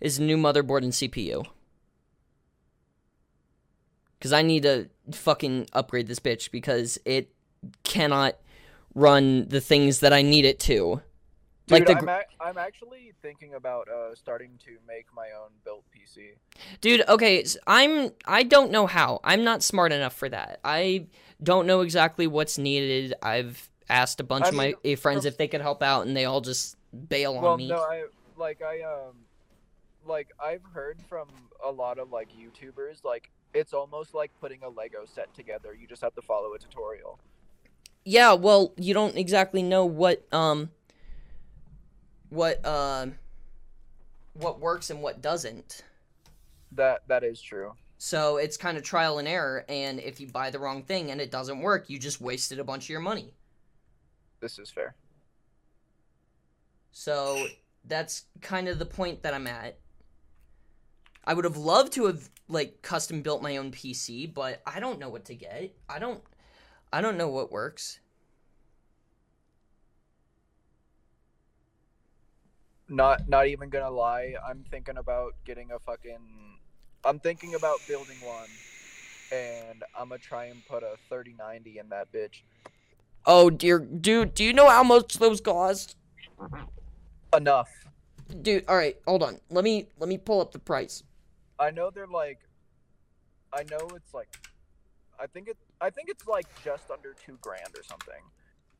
[0.00, 1.44] is a new motherboard and CPU.
[4.18, 7.30] Because I need to fucking upgrade this bitch because it
[7.84, 8.36] cannot
[8.94, 11.02] run the things that I need it to.
[11.66, 15.50] Dude, like the I'm, ac- I'm actually thinking about uh, starting to make my own
[15.64, 16.36] built PC.
[16.80, 19.20] Dude, okay, s- I'm I don't know how.
[19.22, 20.60] I'm not smart enough for that.
[20.64, 21.08] I
[21.42, 23.14] don't know exactly what's needed.
[23.22, 26.16] I've asked a bunch I of my mean, friends if they could help out and
[26.16, 26.76] they all just
[27.08, 27.68] bail on me.
[27.68, 28.04] well, no, I
[28.36, 29.16] like I um
[30.06, 31.28] like I've heard from
[31.64, 35.74] a lot of like YouTubers like it's almost like putting a Lego set together.
[35.74, 37.18] You just have to follow a tutorial.
[38.04, 40.70] Yeah, well, you don't exactly know what um
[42.28, 43.18] what um
[44.34, 45.82] what works and what doesn't.
[46.72, 47.74] That that is true.
[47.98, 51.20] So it's kind of trial and error and if you buy the wrong thing and
[51.20, 53.32] it doesn't work, you just wasted a bunch of your money.
[54.40, 54.94] This is fair.
[56.92, 57.46] So
[57.84, 59.78] that's kind of the point that I'm at.
[61.24, 64.98] I would have loved to have like custom built my own PC, but I don't
[64.98, 65.74] know what to get.
[65.88, 66.22] I don't
[66.92, 68.00] I don't know what works.
[72.88, 76.55] Not not even gonna lie, I'm thinking about getting a fucking
[77.06, 78.48] I'm thinking about building one
[79.32, 82.42] and I'm gonna try and put a 3090 in that bitch.
[83.24, 85.96] Oh dear dude, do you know how much those cost?
[87.34, 87.68] Enough.
[88.42, 89.40] Dude, all right, hold on.
[89.50, 91.04] Let me let me pull up the price.
[91.60, 92.40] I know they're like
[93.52, 94.28] I know it's like
[95.20, 98.22] I think it I think it's like just under 2 grand or something.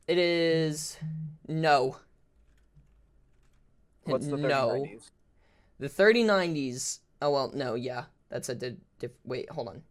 [0.07, 0.97] It is
[1.47, 1.95] no.
[4.03, 4.85] What's the no.
[4.85, 5.11] 3090s?
[5.79, 6.99] The 3090s.
[7.21, 8.03] Oh well, no, yeah.
[8.29, 9.83] That's a di- diff- wait, hold on.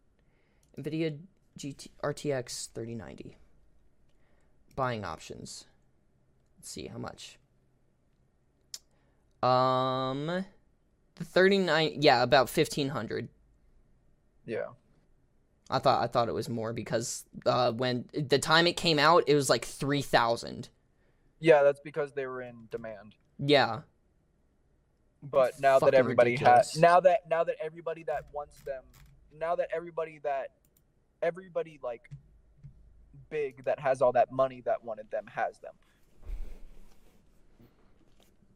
[0.78, 1.18] Nvidia
[1.58, 3.36] GT RTX 3090.
[4.74, 5.64] Buying options.
[6.58, 7.38] Let's see how much.
[9.42, 10.44] Um
[11.16, 13.28] the 39 yeah, about 1500.
[14.44, 14.66] Yeah.
[15.70, 19.24] I thought I thought it was more because uh when the time it came out,
[19.26, 20.68] it was like 3000.
[21.38, 23.14] Yeah, that's because they were in demand.
[23.38, 23.80] Yeah.
[25.22, 28.82] But now that everybody has now that now that everybody that wants them
[29.38, 30.50] now that everybody that
[31.22, 32.02] everybody like
[33.30, 35.74] big that has all that money that wanted them has them.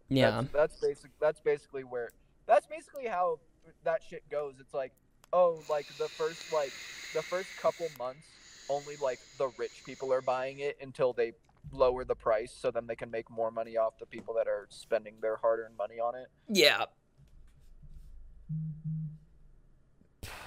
[0.09, 0.31] Yeah.
[0.31, 1.11] That's, that's basic.
[1.21, 2.11] That's basically where.
[2.47, 3.39] That's basically how
[3.85, 4.55] that shit goes.
[4.59, 4.93] It's like,
[5.33, 6.73] oh, like the first like
[7.15, 8.27] the first couple months,
[8.69, 11.33] only like the rich people are buying it until they
[11.73, 14.67] lower the price, so then they can make more money off the people that are
[14.71, 16.27] spending their hard-earned money on it.
[16.49, 16.85] Yeah.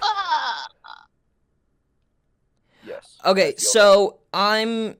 [0.02, 0.66] Ah.
[2.86, 3.18] Yes.
[3.24, 4.96] Okay, so I'm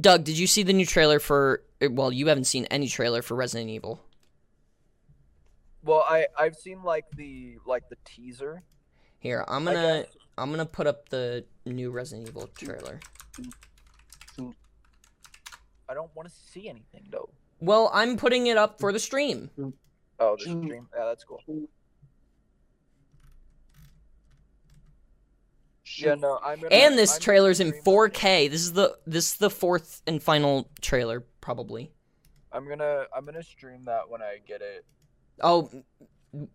[0.00, 3.34] Doug, did you see the new trailer for well, you haven't seen any trailer for
[3.34, 4.00] Resident Evil.
[5.82, 8.62] Well, I I've seen like the like the teaser.
[9.18, 10.06] Here, I'm gonna.
[10.36, 13.00] I'm gonna put up the new Resident Evil trailer.
[15.88, 17.30] I don't want to see anything though.
[17.60, 19.50] Well, I'm putting it up for the stream.
[20.18, 20.88] Oh, the stream.
[20.96, 21.40] Yeah, that's cool.
[25.96, 26.74] Yeah, no, I'm gonna.
[26.74, 28.50] And this I'm trailer's in 4K.
[28.50, 31.92] This is the this is the fourth and final trailer probably.
[32.52, 34.84] I'm gonna I'm gonna stream that when I get it.
[35.42, 35.70] Oh,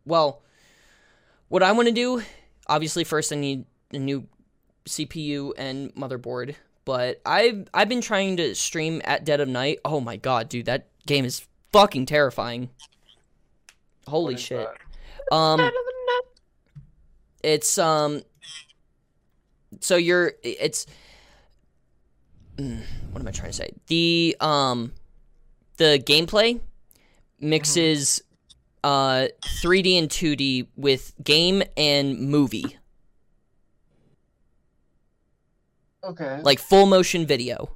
[0.05, 0.41] well,
[1.49, 2.23] what I want to do,
[2.67, 4.27] obviously, first I need a new
[4.85, 6.55] CPU and motherboard.
[6.89, 9.77] But I've I've been trying to stream at dead of night.
[9.85, 12.71] Oh my god, dude, that game is fucking terrifying.
[14.07, 14.67] Holy What is shit.
[15.29, 15.35] that?
[15.35, 15.69] Um,
[17.43, 18.23] it's um,
[19.81, 20.87] so you're it's.
[22.57, 22.81] mm,
[23.11, 23.69] What am I trying to say?
[23.85, 24.91] The um,
[25.77, 26.59] the gameplay
[27.39, 28.19] mixes
[28.83, 29.27] uh
[29.61, 32.78] 3D and 2D with game and movie,
[36.03, 36.41] Okay.
[36.43, 37.71] like full motion video.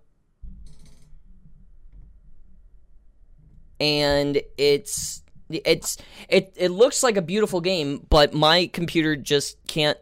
[3.79, 5.97] And it's it's
[6.29, 9.97] it it looks like a beautiful game, but my computer just can't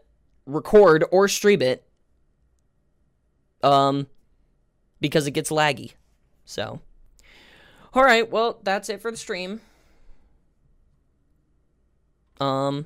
[0.45, 1.87] record or stream it
[3.63, 4.07] um
[4.99, 5.93] because it gets laggy.
[6.45, 6.81] So
[7.93, 9.61] all right, well, that's it for the stream.
[12.39, 12.85] Um,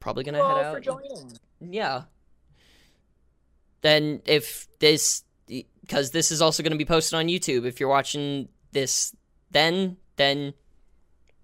[0.00, 0.82] probably gonna Well, head for out.
[0.82, 1.32] joining.
[1.60, 2.02] Yeah.
[3.84, 7.66] Then if this, because this is also gonna be posted on YouTube.
[7.66, 9.14] If you're watching this,
[9.50, 10.54] then then,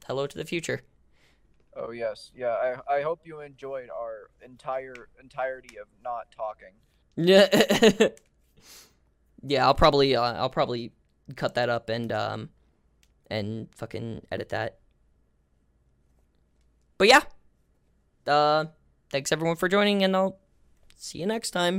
[0.06, 0.80] hello to the future.
[1.76, 2.54] Oh yes, yeah.
[2.88, 6.72] I I hope you enjoyed our entire entirety of not talking.
[7.14, 8.08] Yeah.
[9.42, 10.92] yeah, I'll probably uh, I'll probably
[11.36, 12.48] cut that up and um
[13.30, 14.78] and fucking edit that.
[16.96, 17.20] But yeah.
[18.26, 18.64] Uh
[19.10, 20.38] thanks everyone for joining and I'll
[20.96, 21.78] see you next time.